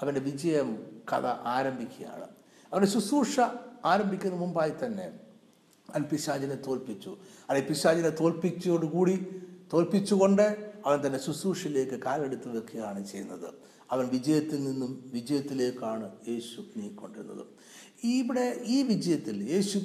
അവന്റെ 0.00 0.20
വിജയം 0.20 0.86
കഥ 1.12 1.26
ആരംഭിക്കുകയാണ്. 1.26 2.26
അവന്റെ 2.72 2.90
ശുശ്രൂഷ 2.90 3.40
ആരംഭിക്കുന്ന 3.84 4.36
മുമ്പായി 4.36 4.72
തന്നെ 4.84 5.12
അവൻ 5.90 6.02
പിശാചിനെ 6.02 6.54
തോൽപ്പിച്ചു. 6.54 7.16
അല്ലെ 7.50 7.68
പിശാചിനെ 7.68 8.08
തോൽപ്പിച്ചോടുകൂടി 8.08 9.42
തോൽപ്പിച്ചുകൊണ്ട് 9.72 10.72
അവൻ 10.86 11.06
തന്നെ 11.06 11.18
ശുശ്രൂഷയിലേക്ക് 11.26 12.02
കാലെടുത്ത് 12.04 12.48
വെക്കുകയാണ് 12.48 13.06
ചെയ്യുന്നത്. 13.06 13.54
അവൻ 13.92 14.08
വിജയത്തിൽ 14.08 14.64
നിന്നും 14.64 15.10
വിജയത്തിലേക്കാണ് 15.14 16.10
യേശു 16.28 16.62
നീക്കൊണ്ടിരുന്നത്. 16.76 17.46
ഇവിടെ 18.04 18.60
ഈ 18.64 18.82
വിജയത്തിൽ 18.82 19.50
യേശു 19.50 19.78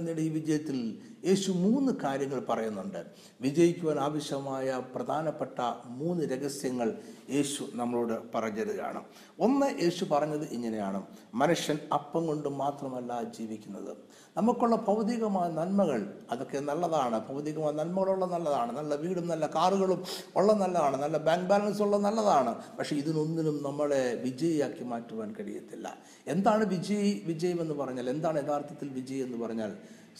നേടിയ 0.00 0.24
ഈ 0.24 0.28
വിജയത്തിൽ 0.28 0.98
യേശു 1.26 1.52
മൂന്ന് 1.52 1.92
കാര്യങ്ങൾ 1.92 2.42
പറയുന്നുണ്ട്. 2.48 3.06
വിജയിക്കുവാൻ 3.40 3.98
ആവശ്യമായ 3.98 4.82
പ്രധാനപ്പെട്ട 4.94 5.60
മൂന്ന് 5.86 6.24
രഹസ്യങ്ങൾ 6.24 6.98
യേശു 7.30 7.64
നമ്മളോട് 7.74 8.32
പറഞ്ഞതാണ് 8.34 9.02
ഒന്ന് 9.40 9.82
യേശു 9.82 10.04
പറഞ്ഞത് 10.04 10.48
ഇങ്ങനെയാണ്. 10.48 11.02
മനുഷ്യൻ 11.34 11.78
അപ്പം 11.92 12.26
കൊണ്ട് 12.26 12.48
മാത്രമല്ല 12.48 13.22
ജീവിക്കുന്നത്. 13.38 13.96
നമുക്കുള്ള 14.36 14.76
ഭൗതികമായ 14.76 15.50
നന്മകൾ 15.50 16.14
അതൊക്കെ 16.30 16.58
നല്ലതാണ്. 16.58 17.28
ഭൗതികമായ 17.28 17.72
നന്മകളുള്ള 17.72 18.26
നല്ലതാണ്. 18.26 18.76
നല്ല 18.76 18.94
വീടും 18.94 19.28
നല്ല 19.28 19.46
കാറുകളും 19.46 20.04
ഉള്ള 20.36 20.52
നല്ലതാണ്. 20.52 21.02
നല്ല 21.02 21.18
ബാങ്ക് 21.18 21.46
ബാലൻസ് 21.46 21.82
ഉള്ള 21.82 21.96
നല്ലതാണ്. 21.96 22.54
പക്ഷേ 22.78 22.96
ഇതിനൊന്നിനും 23.44 23.62
നമ്മളെ 23.68 24.02
വിജയിയാക്കി 24.24 24.84
മാറ്റുവാൻ 24.92 25.30
കഴിയത്തില്ല. 25.38 25.86
എന്താണ് 26.26 26.64
വിജയി 26.74 27.10
വിജയം 27.26 27.58
എന്ന് 27.60 27.74
പറഞ്ഞാൽ 27.80 28.06
എന്താണ് 28.14 28.38
യഥാർത്ഥത്തിൽ 28.44 28.88
വിജയം 28.98 29.26
എന്ന് 29.28 29.38
പറഞ്ഞാൽ 29.44 29.70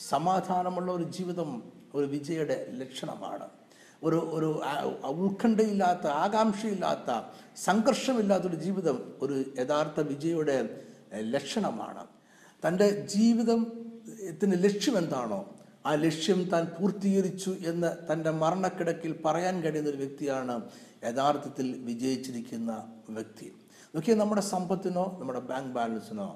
സമാധാനമുള്ള 0.09 0.93
ഒരു 0.93 1.04
ജീവിതം 1.16 1.50
ഒരു 1.95 2.07
വിജയുടെ 2.14 2.57
ലക്ഷണമാണ്. 2.81 3.47
ഒരു 4.07 4.19
ഒരു 4.37 4.49
ഉത്കണ്ഠയില്ലാത്ത 5.26 6.07
ആകാംക്ഷയില്ലാത്ത 6.25 7.11
സംഘർഷമില്ലാത്തൊരു 7.64 8.59
ജീവിതം 8.66 8.97
ഒരു 9.23 9.37
യഥാർത്ഥ 9.62 10.00
വിജയുടെ 10.12 10.57
ലക്ഷണമാണ്. 11.35 12.04
തന്റെ 12.66 12.88
ജീവിതത്തിന് 13.14 14.57
ലക്ഷ്യം 14.64 14.97
എന്താണോ 14.99 15.40
ആ 15.85 15.95
ലക്ഷ്യം 15.95 16.49
താൻ 16.49 16.64
പൂർത്തീകരിച്ചു 16.79 17.53
എന്ന് 17.67 17.91
തന്റെ 18.11 18.31
മരണക്കിടക്കിൽ 18.31 19.12
പറയാൻ 19.25 19.62
കഴിയുന്ന 19.62 19.91
ഒരു 19.91 19.97
വ്യക്തിയാണ് 19.97 20.55
യഥാർത്ഥത്തിൽ 21.05 21.67
വിജയിച്ചിരിക്കുന്ന 21.85 22.71
വ്യക്തി. 23.09 23.49
നോക്കിയാൽ 23.95 24.19
നമ്മുടെ 24.19 24.41
സമ്പത്തിനോ 24.43 25.05
നമ്മുടെ 25.19 25.41
ബാങ്ക് 25.41 25.73
ബാലൻസിനോ 25.73 26.29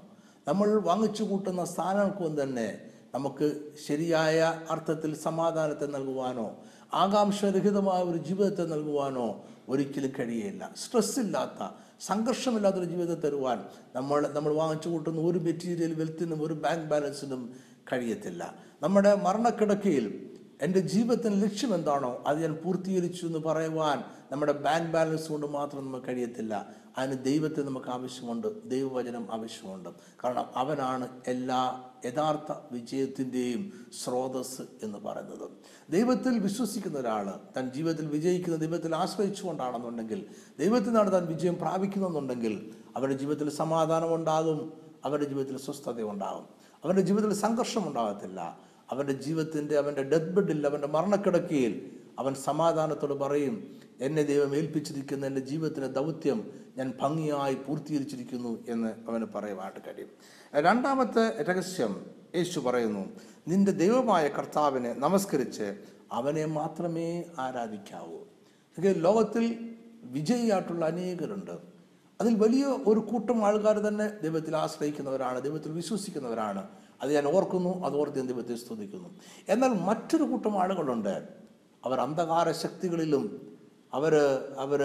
നമ്മൾ 0.49 0.69
വാങ്ങിച്ചു 0.81 1.25
കൂട്ടുന്ന 1.25 1.65
സ്ഥാനങ്ങൾക്കും 1.65 2.43
തന്നെ 2.43 2.69
നമുക്ക് 3.15 3.47
ശരിയായ 3.87 4.39
അർത്ഥത്തിൽ 4.71 5.15
സമാധാനത്തെ 5.19 5.87
നൽകുവാനോ 5.87 6.49
ആകാംക്ഷരഹിതമായ 6.95 8.01
ഒരു 8.03 8.19
ജീവിതത്തെ 8.19 8.65
നൽകുവാനോ 8.65 9.27
ഒരിക്കലും 9.69 10.13
കഴിയില്ല 10.19 10.71
സ്ട്രെസ് 10.77 11.21
ഇല്ലാത്ത 11.21 11.63
സംഘർഷമില്ലാത്തൊരു 12.01 12.85
ജീവിതം 12.85 13.21
തരുവാൻ 13.21 13.59
നമ്മൾ 13.97 14.29
നമ്മൾ 14.29 14.53
വാങ്ങിച്ചു 14.55 14.89
കൂട്ടുന്ന 14.89 15.21
ഒരു 15.21 15.39
മെറ്റീരിയൽ 15.39 15.93
വെൽത്തിനും 15.95 16.43
ഒരു 16.43 16.55
ബാങ്ക് 16.55 16.89
ബാലൻസിനും 16.89 17.43
കഴിയത്തില്ല. 17.93 18.55
നമ്മുടെ 18.83 19.15
മരണക്കിടക്കയിൽ 19.15 20.31
എന്റെ 20.63 20.81
ജീവിതത്തിന് 20.81 21.43
ലക്ഷ്യം 21.43 21.75
എന്താണോ 21.75 22.25
അത് 22.27 22.43
ഞാൻ 22.43 22.53
പൂർത്തീകരിച്ചു 22.53 23.27
എന്ന് 23.27 23.39
പറയുവാൻ 23.39 24.05
നമ്മുടെ 24.33 24.53
ബാങ്ക് 24.53 24.91
ബാലൻസ് 24.91 25.29
കൊണ്ട് 25.29 25.47
മാത്രം 25.47 25.85
നമുക്ക് 25.85 26.07
കഴിയത്തില്ല. 26.07 26.67
അതിന് 26.99 27.25
ദൈവത്തെ 27.25 27.63
നമുക്ക് 27.63 27.87
ആവശ്യമുണ്ട്. 27.87 28.71
ദൈവവചനം 28.71 29.29
ആവശ്യമുണ്ട്. 29.33 29.89
കാരണം 30.25 30.45
അവനാണ് 30.57 31.09
എല്ലാ 31.27 31.85
യഥാർത്ഥ 32.05 32.53
വിജയത്തിന്റെയും 32.73 33.73
സ്രോതസ് 34.05 34.63
എന്ന് 34.83 34.99
പറയുന്നത്. 34.99 35.51
ദൈവത്തിൽ 35.91 36.39
വിശ്വസിക്കുന്ന 36.39 36.99
ഒരാൾ 36.99 37.33
തൻ 37.57 37.71
ജീവിതത്തിൽ 37.71 38.07
വിജയിക്കുന്ന 38.07 38.57
ദൈവത്തിൽ 38.57 38.97
ആശ്രയിച്ചുകൊണ്ടാണെന്നുണ്ടെങ്കിൽ 38.97 40.27
ദൈവത്തിൽ 40.59 40.87
നിന്നാണ് 40.87 41.13
താൻ 41.13 41.27
വിജയം 41.27 41.57
പ്രാപിക്കുന്നെന്നുണ്ടെങ്കിൽ 41.57 42.71
അവരുടെ 42.97 43.15
ജീവിതത്തിൽ 43.15 43.51
സമാധാനം 43.51 44.15
ഉണ്ടാകും. 44.15 44.73
അവരുടെ 45.05 45.25
ജീവിതത്തിൽ 45.25 45.59
സ്വസ്ഥത 45.59 46.03
ഉണ്ടാകും. 46.03 46.58
അവന്റെ 46.85 47.03
ജീവിതത്തിൽ 47.03 47.37
സംഘർഷം 47.37 47.89
ഉണ്ടാകത്തില്ല 47.89 48.59
അവന്റെ 48.91 49.13
ജീവിതത്തിന്റെ 49.13 49.79
അവന്റെ 49.79 50.03
ഡെത്ത് 50.03 50.33
ബെഡിൽ 50.33 50.67
അവന്റെ 50.67 50.87
മരണക്കിടക്കയിൽ 50.87 51.91
അവൻ 52.19 52.35
സമാധാനത്തോട് 52.35 53.15
പറയും 53.15 53.77
എന്നെ 54.01 54.23
ദൈവം 54.23 54.57
ഏൽപ്പിച്ചിരിക്കുന്ന 54.57 55.27
എന്റെ 55.27 55.41
ജീവിതത്തിന്റെ 55.41 55.89
ദൗത്യം 55.89 56.53
ഞാൻ 56.77 56.95
ഭംഗിയായി 57.01 57.55
പൂർത്തീകരിച്ചിരിക്കുന്നു 57.55 58.65
എന്ന് 58.69 58.89
അവന് 59.09 59.25
പറയുവാനായിട്ട് 59.35 59.81
കഴിയും. 59.87 60.09
രണ്ടാമത്തെ 60.55 61.43
രഹസ്യം 61.43 62.07
യേശു 62.35 62.61
പറയുന്നു 62.61 63.07
നിന്റെ 63.49 63.71
ദൈവമായ 63.71 64.29
കർത്താവിനെ 64.29 64.93
നമസ്കരിച്ച് 64.93 65.77
അവനെ 66.13 66.45
മാത്രമേ 66.45 67.25
ആരാധിക്കാവൂ. 67.39 68.19
ലോകത്തിൽ 68.79 69.75
വിജയിയായിട്ടുള്ള 70.03 70.85
അനേകരുണ്ട്. 70.85 71.78
അതിൽ 72.21 72.35
വലിയ 72.35 72.65
ഒരു 72.65 73.01
കൂട്ടം 73.01 73.47
ആൾക്കാർ 73.47 73.79
തന്നെ 73.79 74.11
ദൈവത്തിൽ 74.23 74.57
ആശ്രയിക്കുന്നവരാണ് 74.57 75.43
ദൈവത്തിൽ 75.43 75.73
വിശ്വസിക്കുന്നവരാണ്. 75.73 76.69
അത് 77.03 77.15
ഞാൻ 77.15 77.27
ഓർക്കുന്നു 77.27 77.85
അത് 77.85 77.97
ഞാൻ 77.97 78.27
ദൈവത്തെ 78.27 78.55
സ്തുതിക്കുന്നു. 78.55 79.09
എന്നാൽ 79.49 79.69
മറ്റൊരു 79.69 80.23
കൂട്ടം 80.23 80.63
ആളുകളുണ്ട്. 80.63 81.29
അവർ 81.85 82.01
അന്ധകാര 82.01 82.53
ശക്തികളിലും 82.53 83.58
അവർ 83.95 84.15
അവർ 84.59 84.83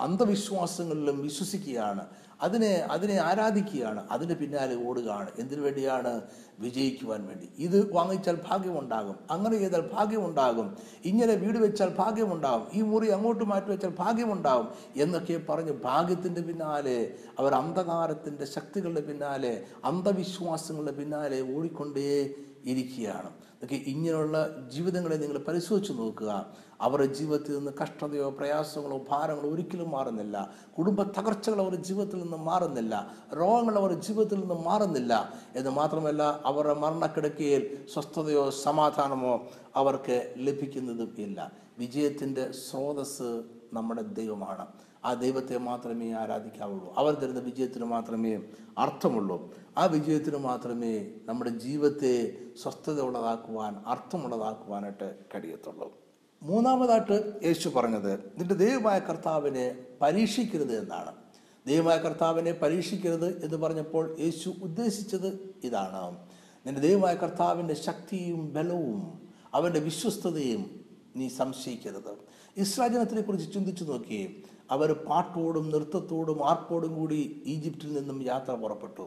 അന്ധവിശ്വാസങ്ങളിലും 0.00 1.22
വിശ്വസിക്കുകയാണ്. 1.22 2.06
അതിനെ 2.42 2.88
അതിനെ 2.90 3.20
ആരാധിക്കുകയാണ്. 3.20 4.08
അതിന് 4.10 4.34
പിന്നാലെ 4.34 4.88
ഓടുകയാണ്. 4.88 5.26
എന്തിനു 5.38 5.60
വേണ്ടിയാണ്? 5.60 6.20
വിജയിക്കുവാൻ 6.58 7.26
വേണ്ടി. 7.26 7.48
ഇത് 7.58 7.92
വാങ്ങിച്ചാൽ 7.92 8.38
ഭാഗ്യമുണ്ടാകും. 8.50 9.16
അങ്ങനെ 9.30 9.58
ചെയ്താൽ 9.58 9.90
ഭാഗ്യമുണ്ടാകും. 9.92 10.76
ഇങ്ങനെ 11.04 11.34
വീട് 11.34 11.58
വെച്ചാൽ 11.58 11.88
ഭാഗ്യമുണ്ടാകും. 11.98 12.66
ഈ 12.74 12.82
മുറി 12.82 13.08
അങ്ങോട്ട് 13.08 13.44
മാറ്റി 13.44 13.66
വെച്ചാൽ 13.66 13.92
ഭാഗ്യമുണ്ടാകും 13.98 14.68
എന്നൊക്കെ 14.96 15.40
പറഞ്ഞ് 15.48 15.72
ഭാഗ്യത്തിന്റെ 15.72 16.40
പിന്നാലെ 16.40 17.14
അവർ 17.38 17.54
അന്ധകാരത്തിന്റെ 17.54 18.44
ശക്തികളുടെ 18.44 19.00
പിന്നാലെ 19.00 19.62
അന്ധവിശ്വാസങ്ങളുടെ 19.84 20.92
പിന്നാലെ 20.92 21.56
ഓടിക്കൊണ്ടേ 21.56 22.30
ഇരിക്കുകയാണ് 22.64 23.30
ഒക്കെ 23.64 23.74
ഇങ്ങനെയുള്ള 23.74 24.66
ജീവിതങ്ങളെ 24.68 25.16
നിങ്ങൾ 25.16 25.38
പരിശോധിച്ച് 25.38 25.92
നോക്കുക. 25.92 26.46
അവരുടെ 26.80 27.14
ജീവിതത്തിൽ 27.14 27.56
നിന്ന് 27.58 27.72
കഷ്ടതയോ 27.82 28.30
പ്രയാസങ്ങളോ 28.30 29.04
ഭാരങ്ങളോ 29.10 29.50
ഒരിക്കലും 29.50 29.90
മാറുന്നില്ല. 29.90 30.50
കുടുംബ 30.78 31.02
തകർച്ചകൾ 31.02 31.60
അവരുടെ 31.60 31.82
ജീവിതത്തിൽ 31.82 32.22
നിന്ന് 32.22 32.36
മാറുന്നില്ല. 32.36 33.14
രോഗങ്ങൾ 33.36 33.78
അവരുടെ 33.78 34.00
ജീവിതത്തിൽ 34.00 34.40
നിന്ന് 34.40 34.54
മാറുന്നില്ല. 34.54 35.32
എന്ന് 35.56 35.70
മാത്രമല്ല 35.70 36.40
അവരുടെ 36.44 36.74
മരണക്കിടക്കയിൽ 36.74 37.86
സ്വസ്ഥതയോ 37.92 38.50
സമാധാനമോ 38.50 39.48
അവർക്ക് 39.76 40.34
ലഭിക്കുന്നതും 40.36 41.14
ഇല്ല. 41.18 41.52
വിജയത്തിന്റെ 41.78 42.52
സ്രോതസ് 42.52 43.42
നമ്മുടെ 43.72 44.02
ദൈവമാണ്. 44.02 44.66
ആ 45.04 45.14
ദൈവത്തെ 45.14 45.58
മാത്രമേ 45.58 46.12
ആരാധിക്കാവുള്ളൂ. 46.12 46.94
അവർ 46.96 47.14
തരുന്ന 47.14 47.40
വിജയത്തിന് 47.40 47.84
മാത്രമേ 47.84 48.38
അർത്ഥമുള്ളൂ. 48.78 49.54
ആ 49.78 49.84
വിജയത്തിന് 49.84 50.36
മാത്രമേ 50.36 51.10
നമ്മുടെ 51.24 51.50
ജീവിതത്തെ 51.50 52.38
സ്വസ്ഥത 52.62 53.00
ഉള്ളതാക്കുവാൻ 53.00 53.82
അർത്ഥമുള്ളതാക്കുവാനായിട്ട് 53.86 55.14
കഴിയത്തുള്ളൂ. 55.34 56.00
മൂന്നാമതായിട്ട് 56.42 57.44
യേശു 57.44 57.68
പറഞ്ഞത് 57.68 58.32
നിന്റെ 58.38 58.54
ദൈവമായ 58.54 58.98
കർത്താവിനെ 58.98 59.86
പരീക്ഷിക്കരുത് 60.02 60.82
എന്നാണ്. 60.82 61.14
ദൈവമായ 61.66 61.96
കർത്താവിനെ 61.96 62.52
പരീക്ഷിക്കരുത് 62.52 63.44
എന്ന് 63.44 63.56
പറഞ്ഞപ്പോൾ 63.56 64.16
യേശു 64.20 64.54
ഉദ്ദേശിച്ചത് 64.62 65.54
ഇതാണ്. 65.64 66.18
നിന്റെ 66.66 66.80
ദൈവമായ 66.80 67.14
കർത്താവിന്റെ 67.14 67.74
ശക്തിയും 67.74 68.54
ബലവും 68.54 69.28
അവന്റെ 69.54 69.80
വിശ്വസ്തതയും 69.80 70.84
നീ 71.16 71.28
സംശയിക്കരുത്. 71.28 72.29
ഇസ്രായേൽ 72.56 72.92
ജനത്തിനെ 72.92 73.20
കുറിച്ച് 73.20 73.54
ചിന്തിച്ചു 73.54 73.84
നോക്കിയേ 73.84 74.32
അവർ 74.70 74.92
പാട്ടോടും 74.92 75.70
നൃത്തത്തോടും 75.70 76.48
ആർപ്പോടും 76.48 76.94
കൂടി 76.94 77.42
ഈജിപ്തിൽ 77.46 77.92
നിന്നും 77.92 78.22
യാത്ര 78.22 78.52
പുറപ്പെട്ടു. 78.52 79.02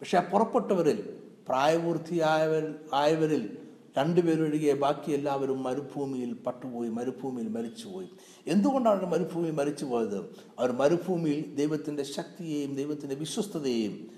പക്ഷെ 0.00 0.18
ആ 0.18 0.20
പുറപ്പെട്ടവരിൽ 0.20 1.16
പ്രായപൂർത്തിയായവർ 1.48 2.74
ആയവരിൽ 2.94 3.58
രണ്ടുപേരൊഴികെ 3.98 4.72
ബാക്കി 4.72 5.12
എല്ലാവരും 5.12 5.62
മരുഭൂമിയിൽ 5.62 6.32
പട്ടുപോയി 6.34 6.88
മരുഭൂമിയിൽ 6.88 7.48
മരിച്ചുപോയി. 7.48 8.08
എന്തുകൊണ്ടാണ് 8.46 9.02
അവർ 9.02 9.10
മരുഭൂമിയിൽ 9.10 9.52
മരിച്ചു 9.52 9.84
പോയത് 9.84 10.18
അവർ 10.58 10.72
മരുഭൂമിയിൽ 10.72 11.54
ദൈവത്തിന്റെ 11.54 12.02
ശക്തിയെയും 12.02 12.74
ദൈവത്തിന്റെ 12.74 13.14
വിശ്വസ്തതയെയും 13.14 14.10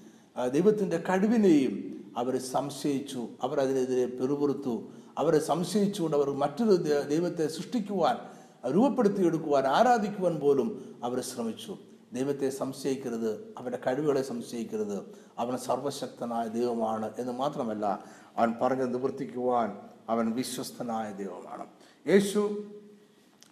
ദൈവത്തിന്റെ 0.53 0.97
കഴിവിനെയും 1.09 2.05
അവർ 2.17 2.39
സംശയിച്ചു. 2.39 3.29
അവർ 3.43 3.61
അതിനെതിരെ 3.61 4.07
പെറുപുറത്തു. 4.07 4.89
അവരെ 5.19 5.39
സംശയിച്ചുകൊണ്ട് 5.39 6.17
അവർ 6.17 6.31
മറ്റൊരു 6.31 6.75
ദൈവത്തെ 7.09 7.47
സൃഷ്ടിക്കുവാൻ 7.47 8.38
രൂപപ്പെടുത്തിയെടുക്കുവാൻ 8.75 9.67
ആരാധിക്കുവാൻ 9.67 10.37
പോലും 10.37 11.01
അവർ 11.05 11.23
ശ്രമിച്ചു. 11.23 11.79
ദൈവത്തെ 12.13 12.51
സംശയിക്കരുത് 12.51 13.55
അവന്റെ 13.59 13.79
കഴിവുകളെ 13.87 14.23
സംശയിക്കരുത്. 14.23 15.03
അവൻ 15.39 15.59
സർവശക്തനായ 15.59 16.49
ദൈവമാണ് 16.49 17.13
എന്ന് 17.19 17.33
മാത്രമല്ല 17.33 18.05
അവൻ 18.37 18.55
പറഞ്ഞ് 18.63 18.95
നിവർത്തിക്കുവാൻ 18.95 19.77
അവൻ 20.09 20.31
വിശ്വസ്തനായ 20.31 21.13
ദൈവമാണ്. 21.13 21.67
യേശു 22.09 22.65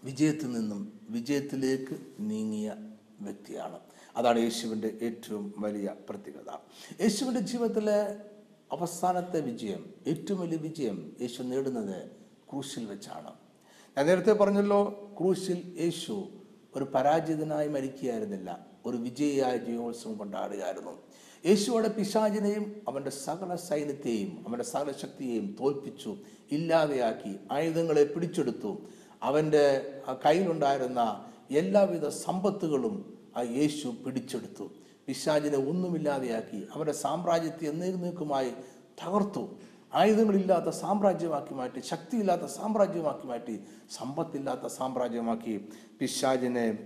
വിജയത്തിൽ 0.05 0.53
നിന്നും 0.53 1.01
വിജയത്തിലേക്ക് 1.11 1.97
നീങ്ങിയ 2.21 2.75
വ്യക്തിയാണ്. 3.21 3.79
അതാണ് 4.17 4.39
യേശുവിന്റെ 4.39 4.99
ഏറ്റവും 5.03 5.55
വലിയ 5.59 5.95
പ്രത്യേകത. 6.09 6.51
യേശുവിന്റെ 7.03 7.41
ജീവിതത്തിലെ 7.41 8.17
അവസാനത്തെ 8.73 9.41
വിജയം 9.41 9.95
ഏറ്റവും 10.07 10.41
വലിയ 10.41 10.57
വിജയം 10.57 11.17
യേശു 11.21 11.43
നേടുന്നത് 11.43 12.11
ക്രൂശിൽ 12.51 12.85
വെച്ചാണ്. 12.85 13.33
ഞാൻ 13.99 14.07
നേരത്തെ 14.07 14.33
പറഞ്ഞല്ലോ 14.33 14.79
ക്രൂശിൽ 15.19 15.59
യേശു 15.81 16.15
ഒരു 16.77 16.87
പരാജിതനായി 16.95 17.69
മരിക്കുകയായിരുന്നില്ല 17.69 18.67
ഒരു 18.87 18.97
വിജയിയായ 18.97 19.57
ജീവോത്സവം 19.57 20.15
കൊണ്ടാടുകയായിരുന്നു. 20.19 20.93
യേശുവോടെ 21.47 21.89
പിശാചിനെയും 21.89 22.65
അവന്റെ 22.89 23.11
സകല 23.11 23.55
സൈന്യത്തെയും 23.55 24.45
അവന്റെ 24.49 24.65
സകല 24.65 24.93
ശക്തിയെയും 24.93 25.57
തോൽപ്പിച്ചു 25.61 26.17
ഇല്ലാതെയാക്കി 26.53 27.33
ആയുധങ്ങളെ 27.53 28.05
പിടിച്ചെടുത്തു. 28.05 28.73
അവന്റെ 29.23 29.65
കയ്യിലുണ്ടായിരുന്ന 30.27 31.25
എല്ലാവിധ 31.51 32.09
സമ്പത്തുകളും 32.09 32.97
ആ 33.37 33.43
യേശു 33.43 33.89
പിടിച്ചെടുത്തു. 34.05 34.67
പിശാചിനെ 35.07 35.59
ഒന്നുമില്ലാതെയാക്കി 35.71 36.61
അവന്റെ 36.75 36.93
സാമ്രാജ്യത്തെ 36.93 37.65
എന്നേക്കുമായി 37.67 38.51
തകർത്തു. 39.01 39.45
ആയുധങ്ങളില്ലാത്ത 39.95 40.69
സാമ്രാജ്യമാക്കി 40.69 41.55
മാറ്റി 41.55 41.81
ശക്തിയില്ലാത്ത 41.81 42.43
സാമ്രാജ്യമാക്കി 42.43 43.27
മാറ്റി 43.27 43.61
സമ്പത്തില്ലാത്ത 43.91 44.67
സാമ്രാജ്യമാക്കി 44.67 45.69
പിശാജിനെ 46.01 46.79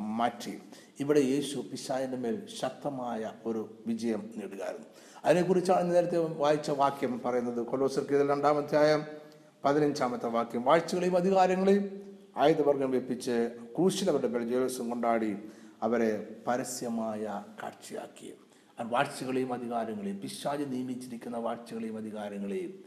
മാറ്റി. 0.00 0.58
ഇവിടെ 1.00 1.20
യേശു 1.20 1.56
പിശാജിന്റെ 1.72 2.16
മേൽ 2.16 2.46
ശക്തമായ 2.60 3.32
ഒരു 3.46 3.82
വിജയം 3.86 4.30
നേടുകയായിരുന്നു. 4.36 4.86
അതിനെക്കുറിച്ചാണ് 5.24 5.94
നേരത്തെ 5.94 6.18
വായിച്ച 6.18 6.70
വാക്യം 6.70 7.20
പറയുന്നത്. 7.24 7.66
കൊലോസർക്ക് 7.66 8.28
രണ്ടാമധ്യായം 8.28 9.04
പതിനഞ്ചാമത്തെ 9.64 10.28
വാക്യം. 10.28 10.62
വാഴ്ചകളെയും 10.62 11.16
അധികാരങ്ങളെയും 11.16 11.84
ആയുധവർഗം 12.36 12.90
വെപ്പിച്ച് 12.90 13.56
ക്രൂശിൽ 13.76 14.10
അവരുടെ 14.10 14.28
മേൽ 14.28 14.90
കൊണ്ടാടി 14.90 15.36
അവരെ 15.82 16.36
പരസ്യമായ 16.46 17.44
കാഴ്ചയാക്കി. 17.62 18.34
വാഴ്ചകളെയും 18.84 19.52
അധികാരങ്ങളെയും 19.52 20.20
പിശാജ് 20.20 20.72
നിയമിച്ചിരിക്കുന്ന 20.72 21.36
വാഴ്ചകളെയും 21.36 21.96
അധികാരങ്ങളെയും 21.96 22.84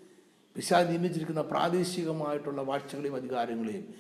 പിശാജ് 0.56 0.90
നിയമിച്ചിരിക്കുന്ന 0.90 1.42
പ്രാദേശികമായിട്ടുള്ള 1.42 2.62
വാഴ്ചകളെയും 2.62 3.16
അധികാരങ്ങളെയും 3.16 3.94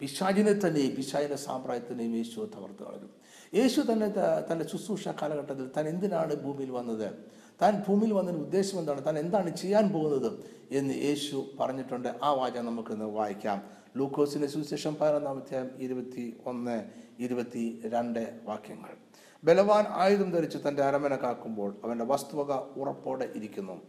പിശാജിനെ 0.00 0.52
തന്നെയും 0.52 0.96
പിശാജിന്റെ 0.96 1.36
സാമ്പ്രായത്തിനെയും 1.36 2.16
യേശു 2.16 2.40
തകർത്ത് 2.40 2.82
കളഞ്ഞു. 2.82 3.08
യേശു 3.54 3.80
തന്നെ 3.92 4.08
തന്റെ 4.52 4.68
ശുശ്രൂഷ 4.68 5.08
കാലഘട്ടത്തിൽ 5.08 5.70
താൻ 5.76 5.88
എന്തിനാണ് 5.88 6.34
ഭൂമിയിൽ 6.34 6.70
വന്നത്? 6.70 7.14
താൻ 7.62 7.84
ഭൂമിയിൽ 7.88 8.12
വന്നതിന് 8.12 8.40
ഉദ്ദേശം 8.40 8.78
എന്താണ്? 8.78 9.04
താൻ 9.04 9.18
എന്താണ് 9.18 9.56
ചെയ്യാൻ 9.56 9.88
പോകുന്നത്? 9.88 10.44
എന്ന് 10.70 10.94
യേശു 10.94 11.44
പറഞ്ഞിട്ടുണ്ട്. 11.60 12.14
ആ 12.22 12.32
വാചകം 12.32 12.66
നമുക്കിന്ന് 12.66 13.04
വായിക്കാം. 13.04 13.62
ലൂക്കോസിന്റെ 13.96 14.46
സുവിശേഷം 14.46 14.96
പതിനൊന്നാം 15.00 15.36
അധ്യായം 15.36 15.70
ഇരുപത്തി 15.78 16.36
ഒന്ന് 16.46 16.84
ഇരുപത്തി 17.18 17.82
രണ്ട് 17.84 18.40
വാക്യങ്ങൾ. 18.44 19.05
ബലവാൻ 19.44 19.84
ആയുധം 19.88 20.30
ധരിച്ച് 20.30 20.58
തന്റെ 20.68 20.82
അരമന 20.82 21.16
കാക്കുമ്പോൾ 21.16 21.76
അവന്റെ 21.84 22.04
വസ്തുവക 22.04 22.52
ഉറപ്പോടെ 22.52 23.32
ഇരിക്കുന്നു. 23.36 23.82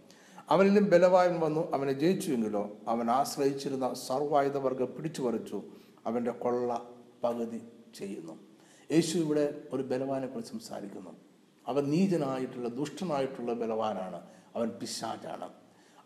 അവനിലും 0.50 0.90
ബലവായൻ 0.90 1.40
വന്നു 1.40 1.72
അവനെ 1.72 1.94
ജയിച്ചുവെങ്കിലോ 1.94 2.72
അവൻ 2.88 3.12
ആശ്രയിച്ചിരുന്ന 3.12 3.94
സർവായുധവർഗം 3.94 4.86
പിടിച്ചു 4.86 5.22
പറിച്ചു 5.22 5.64
അവന്റെ 6.06 6.32
കൊള്ള 6.32 6.90
പകുതി 7.24 7.62
ചെയ്യുന്നു. 7.96 8.40
യേശു 8.92 9.18
ഇവിടെ 9.18 9.62
ഒരു 9.74 9.84
ബലവാനെ 9.84 10.28
കുറിച്ച് 10.28 10.52
സംസാരിക്കുന്നു. 10.52 11.12
അവൻ 11.68 11.84
നീചനായിട്ടുള്ള 11.84 12.70
ദുഷ്ടനായിട്ടുള്ള 12.70 13.54
ബലവാനാണ്. 13.54 14.22
അവൻ 14.56 14.70
പിശാചാണ്. 14.70 15.50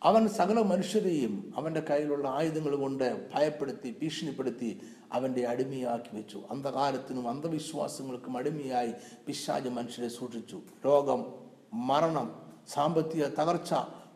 അവൻ 0.03 0.29
സകല 0.29 0.59
മനുഷ്യരെയും 0.59 1.53
അവന്റെ 1.55 1.79
കയ്യിലുള്ള 1.79 2.27
ആയുധങ്ങൾ 2.27 2.75
കൊണ്ട് 2.75 3.31
ഭയപ്പെടുത്തി 3.35 3.95
ഭീഷണിപ്പെടുത്തി 4.01 4.81
അവന്റെ 5.13 5.47
അടിമയാക്കി 5.47 6.15
വെച്ചു. 6.15 6.43
അന്ധകാലത്തിനും 6.51 7.29
അന്ധവിശ്വാസങ്ങൾക്കും 7.29 8.37
അടിമയായി 8.37 8.93
പിശാജ് 9.27 9.69
മനുഷ്യരെ 9.69 10.07
സൂക്ഷിച്ചു. 10.07 10.61
രോഗം 10.85 11.25
മരണം 11.73 12.41
സാമ്പത്തിക 12.67 13.25
തകർച്ച 13.25 13.73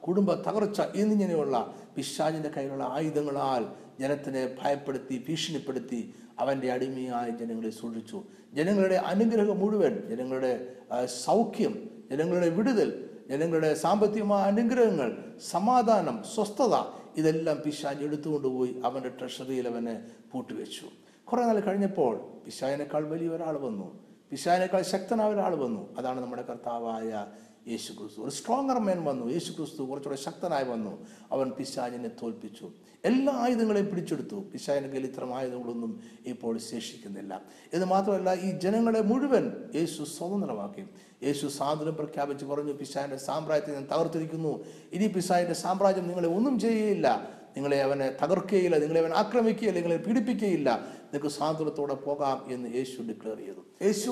കുടുംബ 0.08 0.34
തകർച്ച 0.34 0.82
എന്നിങ്ങനെയുള്ള 0.82 1.76
പിശാജിന്റെ 1.96 2.50
കയ്യിലുള്ള 2.50 2.84
ആയുധങ്ങളാൽ 2.84 3.66
ജനത്തിനെ 4.00 4.56
ഭയപ്പെടുത്തി 4.64 5.26
ഭീഷണിപ്പെടുത്തി 5.30 6.14
അവന്റെ 6.40 6.72
അടിമയായ 6.72 7.30
ജനങ്ങളെ 7.30 7.70
സൂക്ഷിച്ചു. 7.70 8.24
ജനങ്ങളുടെ 8.54 8.96
അനുഗ്രഹം 8.96 9.60
മുഴുവൻ 9.60 10.10
ജനങ്ങളുടെ 10.10 10.76
സൗഖ്യം 11.06 11.90
ജനങ്ങളുടെ 12.12 12.50
വിടുതൽ 12.50 13.05
ജനങ്ങളുടെ 13.30 13.74
സാമ്പത്തികമായ 13.74 14.44
അനുഗ്രഹങ്ങൾ 14.44 15.18
സമാധാനം 15.52 16.24
സ്വസ്ഥത 16.36 16.76
ഇതെല്ലാം 17.18 17.62
പിശാജ് 17.66 18.04
എടുത്തുകൊണ്ടുപോയി 18.04 18.82
അവന്റെ 18.84 19.10
ട്രഷറിയിൽ 19.10 19.68
അവനെ 19.68 20.02
പൂട്ടിവെച്ചു. 20.32 20.86
കുറേ 21.26 21.46
നാൾ 21.46 21.60
കഴിഞ്ഞപ്പോൾ 21.60 22.22
പിശാജിനേക്കാൾ 22.46 23.10
വലിയ 23.10 23.30
ഒരാൾ 23.30 23.58
വന്നു. 23.58 24.00
പിശാജിനേക്കാൾ 24.32 24.82
ശക്തനായ 24.82 25.30
ഒരാൾ 25.30 25.56
വന്നു. 25.56 25.96
അതാണ് 25.98 26.22
നമ്മുടെ 26.22 26.42
കർത്താവായ 26.42 27.26
യേശു 27.68 27.94
ക്രിസ്തു 27.94 28.22
ഒരു 28.22 28.30
സ്ട്രോങ്ങർ 28.30 28.80
മാൻ 28.80 29.04
വന്നു. 29.04 29.32
യേശു 29.32 29.52
ക്രിസ്തു 29.52 29.84
കുറച്ചുകൂടെ 29.84 30.22
ശക്തനായി 30.22 30.64
വന്നു. 30.64 31.06
അവൻ 31.32 31.52
പിശാചിനെ 31.52 32.08
തോൽപ്പിച്ചു. 32.08 32.70
എല്ലാ 33.06 33.34
ആയുധങ്ങളെയും 33.34 33.90
പിടിച്ചെടുത്തു. 33.90 34.36
പിശാചിന് 34.36 34.88
കയ്യിൽ 34.88 35.06
ഇത്തരം 35.06 35.36
ആയുധങ്ങളൊന്നും 35.36 36.00
ഇപ്പോൾ 36.26 36.58
ശേഷിക്കുന്നില്ല. 36.58 37.42
ഇത് 37.74 37.86
മാത്രമല്ല 37.86 38.34
ഈ 38.34 38.52
ജനങ്ങളെ 38.52 39.02
മുഴുവൻ 39.02 39.54
യേശു 39.76 40.04
സ്വതന്ത്രമാക്കി. 40.04 40.86
യേശു 41.24 41.48
സ്വാതന്ത്ര്യം 41.48 41.96
പ്രഖ്യാപിച്ച് 41.96 42.46
പറഞ്ഞു 42.46 42.74
പിശാചിന്റെ 42.74 43.18
സാമ്രാജ്യത്തെ 43.18 43.74
ഞാൻ 43.74 43.88
തകർത്തിരിക്കുന്നു. 43.94 44.66
ഇനി 44.94 45.08
പിശാചിന്റെ 45.08 45.54
സാമ്രാജ്യം 45.54 46.08
നിങ്ങളെ 46.08 46.28
ഒന്നും 46.28 46.60
ചെയ്യുകയില്ല 46.60 47.36
നിങ്ങളെ 47.56 47.82
അവനെ 47.82 48.18
തകർക്കുകയില്ല 48.24 48.78
നിങ്ങളെ 48.78 49.00
അവൻ 49.00 49.14
ആക്രമിക്കുകയില്ല 49.14 49.80
നിങ്ങളെ 49.80 49.98
പീഡിപ്പിക്കുകയില്ല 49.98 50.70
നിങ്ങൾക്ക് 50.80 51.28
സ്വാതന്ത്ര്യത്തോടെ 51.28 51.94
പോകാം 51.94 52.54
എന്ന് 52.54 52.76
യേശു 52.76 53.02
ഡിക്ലെയർ 53.02 53.38
ചെയ്തു. 53.38 53.84
യേശു 53.86 54.10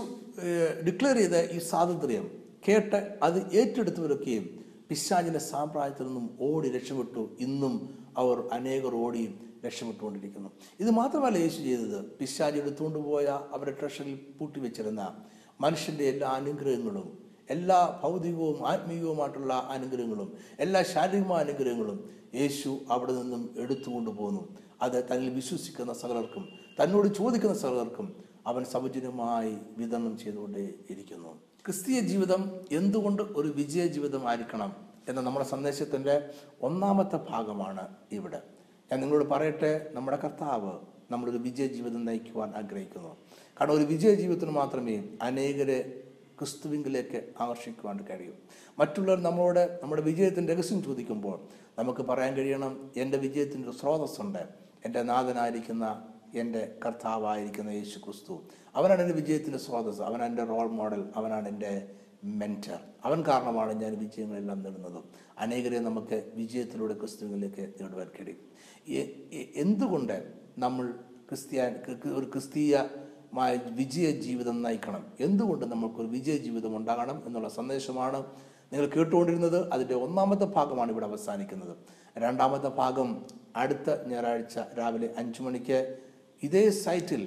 ഡിക്ലെയർ 0.86 1.18
ചെയ്ത 1.18 1.52
ഈ 1.52 1.60
സ്വാതന്ത്ര്യം 1.60 2.43
കേട്ട് 2.68 3.18
അത് 3.24 3.40
ഏറ്റെടുത്തവരൊക്കെയും 3.60 4.46
പിശാചിന്റെ 4.90 5.40
സാമ്രാജ്യത്തിൽ 5.40 6.06
നിന്നും 6.08 6.38
ഓടി 6.42 6.70
രക്ഷപ്പെട്ടു. 6.70 7.30
ഇന്നും 7.40 7.74
അവർ 8.18 8.38
അനേകർ 8.52 8.96
ഓടിയും 8.96 9.34
രക്ഷപ്പെട്ടുകൊണ്ടിരിക്കുന്നു. 9.66 10.50
ഇത് 10.80 10.92
മാത്രമല്ല 10.92 11.38
യേശു 11.38 11.60
ചെയ്തത്. 11.62 12.00
പിശാജ് 12.20 12.58
എടുത്തുകൊണ്ട് 12.58 13.00
പോയ 13.00 13.26
അവരുടെ 13.54 13.78
ട്രഷറിൽ 13.80 14.16
പൂട്ടിവെച്ചിരുന്ന 14.40 15.04
മനുഷ്യന്റെ 15.62 16.06
എല്ലാ 16.06 16.30
അനുഗ്രഹങ്ങളും 16.30 17.08
എല്ലാ 17.50 18.00
ഭൗതികവും 18.04 18.68
ആത്മീയവുമായിട്ടുള്ള 18.68 19.54
അനുഗ്രഹങ്ങളും 19.54 20.30
എല്ലാ 20.60 20.82
ശാരീരികമായ 20.94 21.42
അനുഗ്രഹങ്ങളും 21.44 22.10
യേശു 22.36 22.70
അവിടെ 22.90 23.12
നിന്നും 23.12 23.42
എടുത്തുകൊണ്ട് 23.58 24.10
പോന്നു 24.10 24.44
അത് 24.82 24.98
തന്നിൽ 25.12 25.30
വിശ്വസിക്കുന്ന 25.30 25.94
സകലർക്കും 25.94 26.46
തന്നോട് 26.80 27.08
ചോദിക്കുന്ന 27.14 27.56
സകലർക്കും 27.56 28.08
അവൻ 28.48 28.64
സൗജന്യമായി 28.66 29.58
വിതരണം 29.78 30.18
ചെയ്തുകൊണ്ടേ 30.18 30.64
ഇരിക്കുന്നു 30.90 31.34
ക്രിസ്തീയ 31.66 32.00
ജീവിതം 32.00 32.60
എന്തുകൊണ്ട് 32.72 33.22
ഒരു 33.22 33.48
വിജയ 33.48 33.88
ജീവിതമായിരിക്കണം 33.88 34.76
എന്ന 35.10 35.22
നമ്മുടെ 35.22 35.46
സന്ദേശത്തിന്റെ 35.46 36.30
ഒന്നാമത്തെ 36.62 37.20
ഭാഗമാണ് 37.30 37.88
ഇവിടെ. 38.12 38.42
ഞാൻ 38.92 39.02
നിങ്ങളോട് 39.02 39.30
പറയട്ടെ 39.30 39.90
നമ്മുടെ 39.94 40.18
കർത്താവ് 40.18 40.72
നമ്മളൊരു 41.12 41.38
വിജയ 41.38 41.68
ജീവിതം 41.68 42.06
നയിക്കുവാൻ 42.06 42.54
ആഗ്രഹിക്കുന്നു. 42.56 43.18
കാരണം 43.62 43.74
ഒരു 43.74 43.84
വിജയ 43.84 44.16
ജീവിതത്തിന് 44.16 44.52
മാത്രമേ 44.52 45.04
അനേകരെ 45.22 46.04
ക്രിസ്തുവിങ്കിലേക്ക് 46.40 47.34
ആകർഷിക്കുവാൻ 47.40 48.00
കഴിയൂ. 48.10 48.32
മറ്റുള്ളവർ 48.80 49.22
നമ്മളോട് 49.22 49.80
നമ്മുടെ 49.84 50.02
വിജയത്തിന്റെ 50.02 50.56
രഹസ്യം 50.56 50.84
ചോദിക്കുമ്പോൾ 50.84 51.40
നമുക്ക് 51.80 52.02
പറയാൻ 52.02 52.34
കഴിയണം 52.34 52.92
എന്റെ 52.98 53.18
വിജയത്തിന്റെ 53.18 53.72
സ്രോതസ്സുണ്ട്. 53.72 54.48
എന്റെ 54.86 55.02
നാഥനായിരിക്കുന്ന 55.02 56.13
എന്റെ 56.36 56.76
കർത്താവായിരിക്കുന്ന 56.86 57.70
യേശു 57.70 58.00
ക്രിസ്തു 58.00 58.44
അവനാണ് 58.76 59.02
എന്റെ 59.02 59.14
വിജയത്തിന്റെ 59.14 59.58
സ്രോതസ് 59.58 60.02
അവനാണ് 60.02 60.30
എന്റെ 60.30 60.44
റോൾ 60.44 60.68
മോഡൽ 60.68 61.10
അവനാണ് 61.16 61.50
എന്റെ 61.50 61.92
മെന്റർ 62.24 62.80
അവൻ 63.06 63.24
കാരണമാണ് 63.28 63.74
ഞാൻ 63.74 63.98
വിജയങ്ങളെല്ലാം 63.98 64.64
നേടുന്നതും. 64.64 65.04
അനേകരെ 65.40 65.80
നമുക്ക് 65.80 66.32
വിജയത്തിലൂടെ 66.36 66.94
ക്രിസ്തുവിലേക്ക് 66.94 67.74
നേടുവാൻ 67.82 68.08
കഴിയും 68.08 68.54
എന്തുകൊണ്ട് 69.56 70.34
നമ്മൾ 70.58 70.92
ക്രിസ്ത്യ 71.30 71.76
ക്രി- 71.88 72.14
ഒരു 72.14 72.26
ക്രിസ്തീയമായ 72.26 73.60
വിജയ 73.70 74.12
ജീവിതം 74.12 74.62
നയിക്കണം? 74.62 75.06
എന്തുകൊണ്ട് 75.20 75.66
നമുക്കൊരു 75.66 76.08
വിജയ 76.08 76.38
ജീവിതം 76.38 76.78
ഉണ്ടാകണം 76.78 77.24
എന്നുള്ള 77.26 77.50
സന്ദേശമാണ് 77.50 78.26
നിങ്ങൾ 78.74 78.86
കേട്ടുകൊണ്ടിരുന്നത്. 78.86 79.74
അതിന്റെ 79.74 79.94
ഒന്നാമത്തെ 79.94 80.46
ഭാഗമാണ് 80.46 80.92
ഇവിടെ 80.92 81.06
അവസാനിക്കുന്നത്. 81.06 81.78
രണ്ടാമത്തെ 82.18 82.68
ഭാഗം 82.68 83.26
അടുത്ത 83.56 84.08
ഞായറാഴ്ച 84.08 84.60
രാവിലെ 84.80 85.14
അഞ്ചു 85.18 85.42
മണിക്ക് 85.42 85.98
ഇതേ 86.48 86.70
സൈറ്റിൽ 86.84 87.24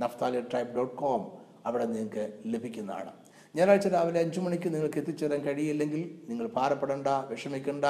നഫ്താലി 0.00 0.40
ട്രൈബ് 0.40 0.72
ഡോട്ട് 0.76 0.96
കോം 1.02 1.22
അവിടെ 1.66 1.84
നിങ്ങൾക്ക് 1.84 2.24
ലഭിക്കുന്നതാണ്. 2.52 3.12
ഞായറാഴ്ച 3.56 3.88
രാവിലെ 3.88 4.20
അഞ്ചു 4.20 4.40
മണിക്ക് 4.40 4.68
നിങ്ങൾക്ക് 4.74 4.98
എത്തിച്ചേരാൻ 4.98 5.40
കഴിയില്ലെങ്കിൽ 5.46 6.02
നിങ്ങൾ 6.28 6.46
ഭാരപ്പെടേണ്ട 6.56 7.08
വിഷമിക്കേണ്ട. 7.30 7.84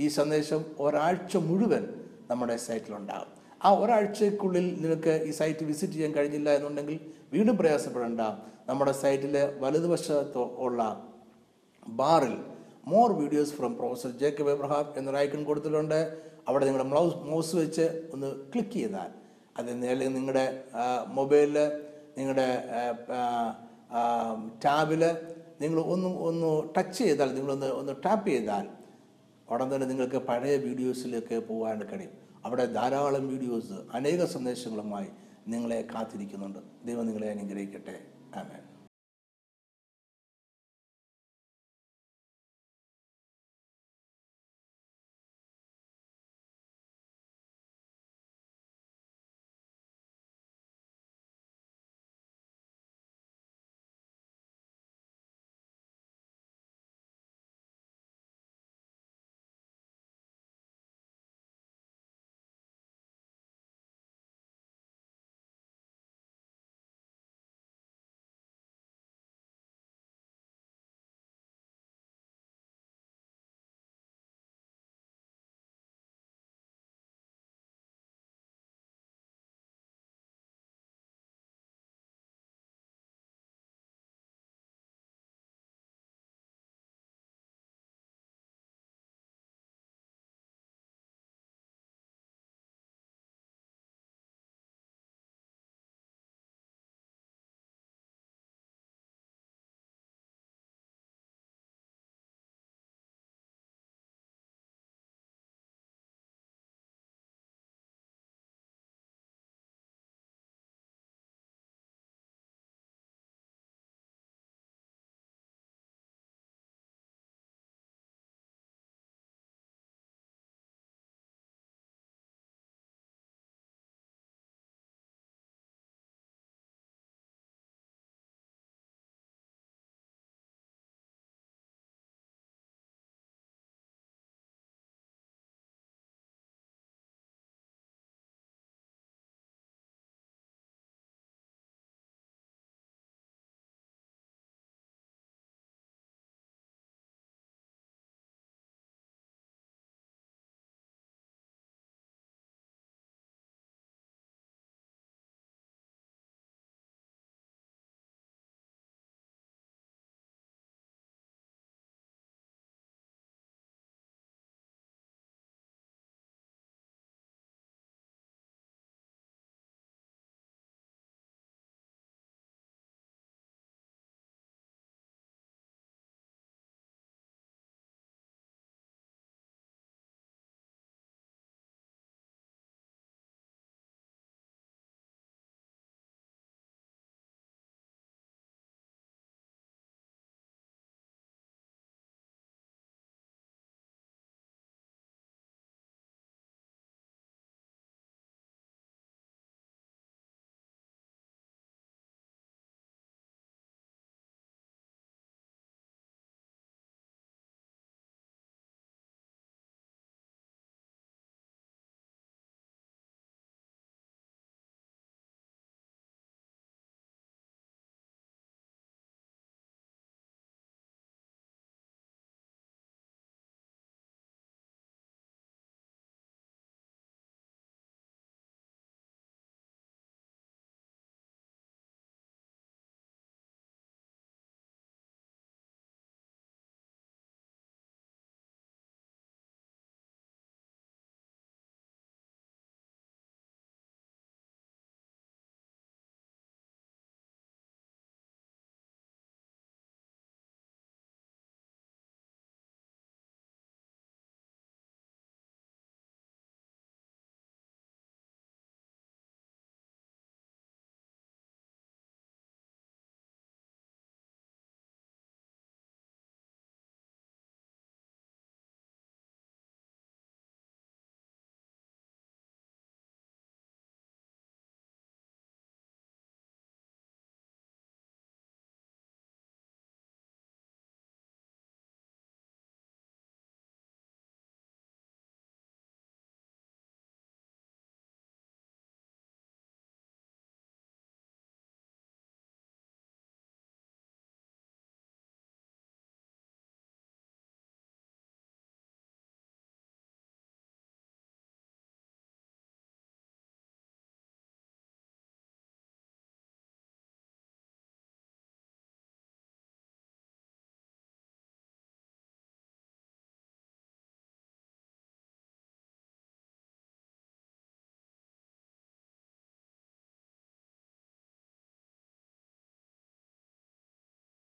ഈ 0.00 0.08
സന്ദേശം 0.08 0.64
ഒരാഴ്ച 0.78 1.36
മുഴുവൻ 1.36 1.84
നമ്മുടെ 2.30 2.56
സൈറ്റിലുണ്ടാകും. 2.56 3.30
ആ 3.64 3.70
ഒരാഴ്ചക്കുള്ളിൽ 3.82 4.66
നിങ്ങൾക്ക് 4.82 5.14
ഈ 5.28 5.30
സൈറ്റ് 5.30 5.64
വിസിറ്റ് 5.64 5.92
ചെയ്യാൻ 5.92 6.12
കഴിഞ്ഞില്ല 6.12 6.50
എന്നുണ്ടെങ്കിൽ 6.50 6.98
വീണ്ടും 7.32 7.56
പ്രയാസപ്പെടേണ്ട. 7.56 8.20
നമ്മുടെ 8.68 8.92
സൈറ്റിലെ 8.92 9.42
വലതുവശത്ത് 9.62 10.42
ഉള്ള 10.66 10.80
ബാറിൽ 12.00 12.36
more 12.88 13.08
videos 13.20 13.52
from 13.52 13.72
professor 13.76 14.10
Jacob 14.22 14.50
Abraham 14.50 14.86
എന്നൊരു 14.96 15.16
ഐക്കൺ 15.16 15.44
കൊടുത്തിട്ടുണ്ട്. 15.44 16.00
അവിടെ 16.48 16.64
നിങ്ങളുടെ 16.66 16.88
മൗസ് 16.88 17.16
മൗസ് 17.30 17.56
വെച്ച് 17.56 17.86
ഒന്ന് 18.12 18.28
ക്ലിക്ക് 18.52 18.76
ചെയ്താൽ 18.76 19.10
അത് 19.58 19.70
അല്ലെങ്കിൽ 19.70 20.14
നിങ്ങളുടെ 20.14 20.64
മൊബൈലിൽ 21.06 21.58
നിങ്ങളുടെ 22.18 22.48
ടാബിൽ 24.64 25.02
നിങ്ങൾ 25.60 25.78
ഒന്ന് 25.80 26.08
ഒന്ന് 26.28 26.50
ടച്ച് 26.76 26.98
ചെയ്താൽ 26.98 27.34
നിങ്ങളൊന്ന് 27.34 27.66
ഒന്ന് 27.66 27.92
ടാപ്പ് 28.04 28.28
ചെയ്താൽ 28.28 28.66
ഉടൻ 29.50 29.74
തന്നെ 29.74 29.86
നിങ്ങൾക്ക് 29.86 30.16
പഴയ 30.16 30.56
വീഡിയോസിലേക്ക് 30.56 31.36
പോകാൻ 31.48 31.78
കഴിയും. 31.82 32.14
അവിടെ 32.44 32.64
ധാരാളം 32.66 33.28
വീഡിയോസ് 33.28 33.76
അനേക 33.94 34.24
സന്ദേശങ്ങളുമായി 34.24 35.08
നിങ്ങളെ 35.48 35.86
കാത്തിരിക്കുന്നുണ്ട്. 35.94 36.58
ദൈവം 36.86 37.06
നിങ്ങളെ 37.06 37.28
അനുഗ്രഹിക്കട്ടെ. 37.30 37.96
ആമേൻ. 38.36 38.62